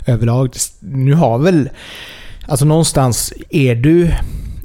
överlag. 0.06 0.50
Nu 0.80 1.14
har 1.14 1.38
väl... 1.38 1.70
Alltså 2.48 2.66
någonstans 2.66 3.34
är 3.50 3.76
du 3.76 4.12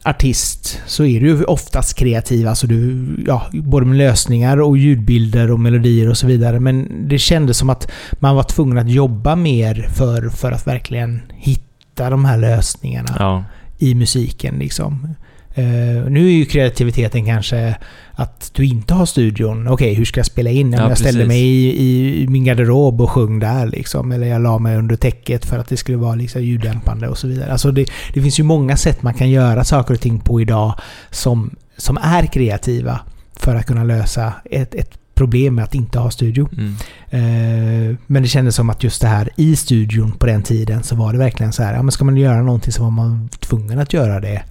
artist 0.09 0.81
så 0.87 1.05
är 1.05 1.21
du 1.21 1.27
ju 1.27 1.45
oftast 1.45 1.99
kreativ. 1.99 2.49
Alltså 2.49 2.67
du, 2.67 3.07
ja, 3.27 3.47
både 3.53 3.87
med 3.87 3.99
lösningar 3.99 4.61
och 4.61 4.79
ljudbilder 4.79 5.51
och 5.51 5.61
melodier 5.61 6.09
och 6.09 6.17
så 6.19 6.27
vidare. 6.27 6.61
Men 6.61 7.09
det 7.09 7.19
kändes 7.19 7.59
som 7.59 7.71
att 7.71 7.91
man 8.13 8.37
var 8.37 8.43
tvungen 8.43 8.79
att 8.79 8.91
jobba 8.91 9.37
mer 9.37 9.89
för, 9.95 10.29
för 10.29 10.53
att 10.53 10.67
verkligen 10.67 11.21
hitta 11.35 12.11
de 12.11 12.25
här 12.25 12.39
lösningarna 12.39 13.17
Ja. 13.19 13.45
i 13.79 13.95
musiken. 13.95 14.59
Liksom. 14.59 15.15
Eh, 15.59 16.11
nu 16.11 16.27
är 16.27 16.33
ju 16.33 16.45
kreativiteten 16.45 17.27
kanske 17.27 17.77
att 18.13 18.51
du 18.55 18.65
inte 18.65 18.95
har 18.95 19.07
studion. 19.07 19.69
Okej, 19.69 19.95
hur 19.95 20.05
ska 20.05 20.19
jag 20.19 20.27
spela 20.27 20.51
in? 20.51 20.73
Ja, 20.73 20.89
jag 20.89 20.99
ställde 20.99 21.25
precis. 21.25 21.29
mig 21.29 21.43
i, 21.43 22.23
i 22.23 22.29
min 22.29 22.45
garderob 22.45 23.01
och 23.01 23.11
sjöng 23.11 23.39
där. 23.39 23.67
Liksom. 23.67 24.13
Eller 24.13 24.27
jag 24.27 24.43
la 24.43 24.59
mig 24.59 24.77
under 24.77 24.97
täcket 24.97 25.47
för 25.47 25.59
att 25.59 25.69
det 25.69 25.77
skulle 25.77 25.99
vara 25.99 26.15
liksom, 26.15 26.43
ljuddämpande 26.43 27.09
och 27.09 27.19
så 27.19 27.29
vidare. 27.29 27.53
Alltså 27.53 27.71
det, 27.71 27.91
det 28.15 28.23
finns 28.23 28.41
ju 28.41 28.43
många 28.43 28.77
sätt 28.77 29.03
man 29.03 29.15
kan 29.15 29.31
göra 29.31 29.65
saker 29.65 29.95
och 29.95 30.01
ting 30.01 30.21
på 30.21 30.41
idag 30.41 30.75
som, 31.11 31.51
som 31.77 31.99
är 32.03 32.27
kreativa. 32.27 33.01
för 33.37 33.55
att 33.55 33.67
kunna 33.67 33.85
lösa 33.85 34.33
ett, 34.45 34.75
ett 34.75 34.99
problem 35.15 35.55
med 35.55 35.65
att 35.65 35.75
inte 35.75 35.99
ha 35.99 36.11
studio. 36.11 36.49
Mm. 36.53 36.75
Eh, 37.11 37.97
men 38.07 38.23
det 38.23 38.29
kändes 38.29 38.55
som 38.55 38.71
att 38.71 38.85
just 38.85 39.03
det 39.03 39.09
här 39.09 39.31
i 39.37 39.57
studion 39.57 40.13
på 40.13 40.27
den 40.27 40.43
tiden 40.43 40.83
så 40.83 40.97
var 40.97 41.13
det 41.13 41.19
verkligen 41.19 41.53
så 41.53 41.63
här, 41.63 41.75
ja 41.75 41.83
men 41.83 41.93
ska 41.93 42.05
man 42.05 42.17
göra 42.17 42.43
någonting 42.43 42.73
så 42.73 42.83
var 42.83 42.91
man 42.91 43.29
tvungen 43.29 43.79
att 43.79 43.93
göra 43.93 44.21
det 44.21 44.43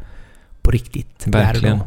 på 0.68 0.72
riktigt. 0.72 1.28
Verkligen. 1.28 1.80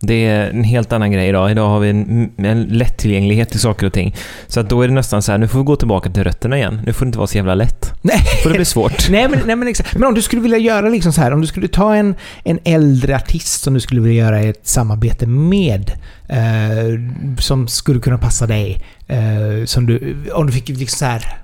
Det 0.00 0.26
är 0.26 0.50
en 0.50 0.64
helt 0.64 0.92
annan 0.92 1.12
grej 1.12 1.28
idag. 1.28 1.50
Idag 1.50 1.68
har 1.68 1.80
vi 1.80 1.90
en, 1.90 2.30
en 2.36 2.62
lättillgänglighet 2.62 3.50
till 3.50 3.60
saker 3.60 3.86
och 3.86 3.92
ting. 3.92 4.16
Så 4.46 4.60
att 4.60 4.70
då 4.70 4.82
är 4.82 4.88
det 4.88 4.94
nästan 4.94 5.22
så 5.22 5.32
här, 5.32 5.38
nu 5.38 5.48
får 5.48 5.58
vi 5.58 5.64
gå 5.64 5.76
tillbaka 5.76 6.10
till 6.10 6.24
rötterna 6.24 6.56
igen. 6.56 6.80
Nu 6.86 6.92
får 6.92 7.04
det 7.04 7.08
inte 7.08 7.18
vara 7.18 7.26
så 7.26 7.36
jävla 7.36 7.54
lätt. 7.54 7.92
Nej. 8.02 8.20
får 8.42 8.50
det 8.50 8.56
bli 8.56 8.64
svårt. 8.64 9.08
Nej 9.10 9.28
men, 9.28 9.40
nej 9.46 9.56
men 9.56 9.68
exakt. 9.68 9.94
Men 9.94 10.08
om 10.08 10.14
du 10.14 10.22
skulle 10.22 10.42
vilja 10.42 10.58
göra 10.58 10.88
liksom 10.88 11.12
så 11.12 11.20
här, 11.20 11.32
om 11.32 11.40
du 11.40 11.46
skulle 11.46 11.68
ta 11.68 11.94
en, 11.94 12.14
en 12.44 12.58
äldre 12.64 13.16
artist 13.16 13.62
som 13.62 13.74
du 13.74 13.80
skulle 13.80 14.00
vilja 14.00 14.24
göra 14.24 14.40
ett 14.40 14.66
samarbete 14.66 15.26
med, 15.26 15.92
eh, 16.28 17.00
som 17.38 17.68
skulle 17.68 18.00
kunna 18.00 18.18
passa 18.18 18.46
dig, 18.46 18.84
eh, 19.06 19.64
som 19.64 19.86
du, 19.86 20.16
om 20.32 20.46
du 20.46 20.52
fick 20.52 20.68
liksom 20.68 20.98
så 20.98 21.04
här. 21.04 21.38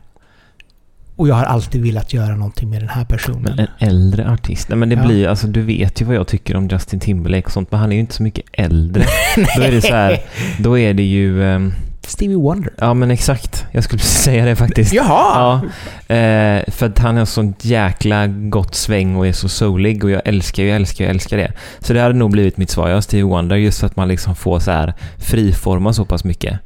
Och 1.16 1.29
jag 1.29 1.35
har 1.35 1.44
alltid 1.44 1.83
velat 1.83 2.12
göra 2.12 2.37
någonting 2.37 2.70
med 2.70 2.81
den 2.83 2.88
här 2.88 3.05
personen. 3.05 3.42
Men 3.42 3.59
en 3.59 3.88
äldre 3.88 4.31
artist? 4.31 4.68
Nej 4.68 4.79
men 4.79 4.88
det 4.88 4.94
Ja. 4.96 5.03
blir 5.07 5.29
alltså 5.29 5.46
du 5.46 5.62
vet 5.62 6.00
ju 6.00 6.05
vad 6.05 6.16
jag 6.16 6.27
tycker 6.27 6.57
om 6.57 6.68
Justin 6.68 7.00
Timberlake 7.00 7.46
och 7.46 7.53
sånt, 7.53 7.70
men 7.70 7.81
han 7.81 7.92
är 7.92 7.96
ju 7.96 8.00
inte 8.00 8.14
så 8.14 8.22
mycket 8.22 8.44
äldre. 8.53 9.05
då 9.57 9.62
är 9.62 9.70
det 9.70 9.81
så 9.83 9.94
här, 9.94 10.18
då 10.59 10.79
är 10.79 10.94
det 10.94 11.03
ju... 11.03 11.44
ehm, 11.44 11.72
Stevie 12.07 12.37
Wonder. 12.37 12.72
ja 12.79 12.94
men 12.94 13.11
exakt, 13.11 13.66
jag 13.72 13.85
skulle 13.85 14.00
säga 14.03 14.44
det 14.44 14.57
faktiskt. 14.57 14.92
Jaha! 14.92 15.62
Ja, 16.09 16.14
eh, 16.14 16.62
för 16.68 16.87
att 16.87 16.98
han 16.98 17.16
har 17.16 17.24
sånt 17.24 17.64
jäkla 17.64 18.27
gott 18.27 18.74
sväng 18.74 19.16
och 19.16 19.27
är 19.27 19.33
så 19.33 19.48
soulig 19.48 20.05
och 20.05 20.11
jag 20.11 20.22
älskar 20.24 20.62
ju, 20.62 20.70
älskar 20.70 21.05
ju, 21.05 21.11
älskar 21.11 21.37
det. 21.37 21.53
Så 21.81 21.92
det 21.92 22.00
hade 22.00 22.14
nog 22.14 22.31
blivit 22.31 22.57
mitt 22.57 22.70
svar, 22.70 22.88
jag 22.88 23.05
Stevie 23.05 23.24
Wonder, 23.24 23.57
just 23.57 23.81
för 23.81 23.87
att 23.87 23.96
man 23.96 24.09
liksom 24.09 24.35
får 24.35 24.61
så 24.61 24.70
här 24.70 24.94
friforma 25.18 25.92
så 25.92 26.05
pass 26.05 26.24
mycket. 26.24 26.59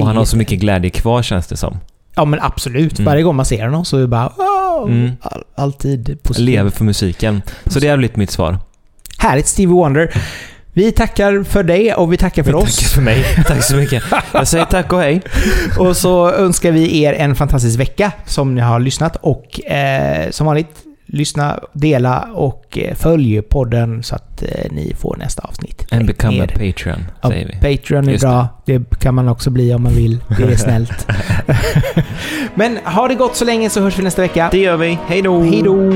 Och 0.00 0.06
han 0.06 0.16
har 0.16 0.24
så 0.24 0.36
mycket 0.36 0.58
glädje 0.60 0.90
kvar 0.90 1.22
känns 1.22 1.46
det 1.46 1.56
som. 1.56 1.76
Ja 2.14 2.24
men 2.24 2.40
absolut. 2.42 2.98
Mm. 2.98 3.06
Varje 3.10 3.22
gång 3.22 3.36
man 3.36 3.44
ser 3.46 3.64
honom 3.64 3.84
så 3.84 3.96
är 3.96 4.00
det 4.00 4.06
bara 4.08 4.32
Mm. 4.86 5.10
all, 5.20 5.42
alltid 5.54 6.22
positivt. 6.22 6.46
Lever 6.46 6.70
för 6.70 6.84
musiken. 6.84 7.42
Så 7.66 7.80
det 7.80 7.88
hade 7.88 7.98
blivit 7.98 8.16
mitt 8.16 8.30
svar. 8.30 8.58
Härligt 9.18 9.46
Stevie 9.46 9.74
Wonder. 9.74 10.14
Vi 10.72 10.92
tackar 10.92 11.44
för 11.44 11.62
dig 11.62 11.94
och 11.94 12.12
vi 12.12 12.16
tackar 12.16 12.42
för 12.42 12.54
oss. 12.54 12.76
Tack 12.76 12.88
för 12.88 13.00
mig. 13.02 13.24
Tack 13.46 13.62
så 13.64 13.76
mycket. 13.76 14.02
Jag 14.32 14.48
säger 14.48 14.64
tack 14.64 14.92
och 14.92 15.00
hej. 15.00 15.20
Och 15.78 15.96
så 15.96 16.30
önskar 16.32 16.70
vi 16.72 17.02
er 17.02 17.12
en 17.12 17.34
fantastisk 17.36 17.78
vecka 17.78 18.12
som 18.26 18.54
ni 18.54 18.60
har 18.60 18.80
lyssnat 18.80 19.16
och 19.20 19.60
eh, 19.70 20.30
som 20.30 20.46
vanligt 20.46 20.76
lyssna, 21.12 21.60
dela 21.72 22.28
och 22.34 22.78
eh, 22.78 22.94
följ 22.94 23.42
podden 23.42 24.02
så 24.02 24.14
att 24.14 24.42
eh, 24.42 24.48
ni 24.70 24.94
får 24.98 25.16
nästa 25.16 25.42
avsnitt. 25.42 25.86
And 25.92 26.06
become 26.06 26.36
ner. 26.36 26.44
a 26.44 26.48
Patreon, 26.52 27.00
Ja, 27.22 27.28
säger 27.28 27.46
vi. 27.62 27.76
Patreon 27.76 28.08
är 28.08 28.12
Just 28.12 28.24
bra. 28.24 28.48
Det. 28.66 28.98
kan 29.00 29.14
man 29.14 29.28
också 29.28 29.50
bli 29.50 29.74
om 29.74 29.82
man 29.82 29.92
vill. 29.92 30.18
Det 30.38 30.42
är 30.42 30.56
snällt. 30.56 31.06
Men 32.54 32.76
ha 32.76 33.08
det 33.08 33.14
gott 33.14 33.36
så 33.36 33.44
länge 33.44 33.70
så 33.70 33.80
hörs 33.80 33.98
vi 33.98 34.02
nästa 34.02 34.22
vecka. 34.22 34.48
Det 34.52 34.58
gör 34.58 34.76
vi. 34.76 34.98
Hej 35.06 35.22
då! 35.22 35.42
Hej 35.42 35.62
då! 35.64 35.92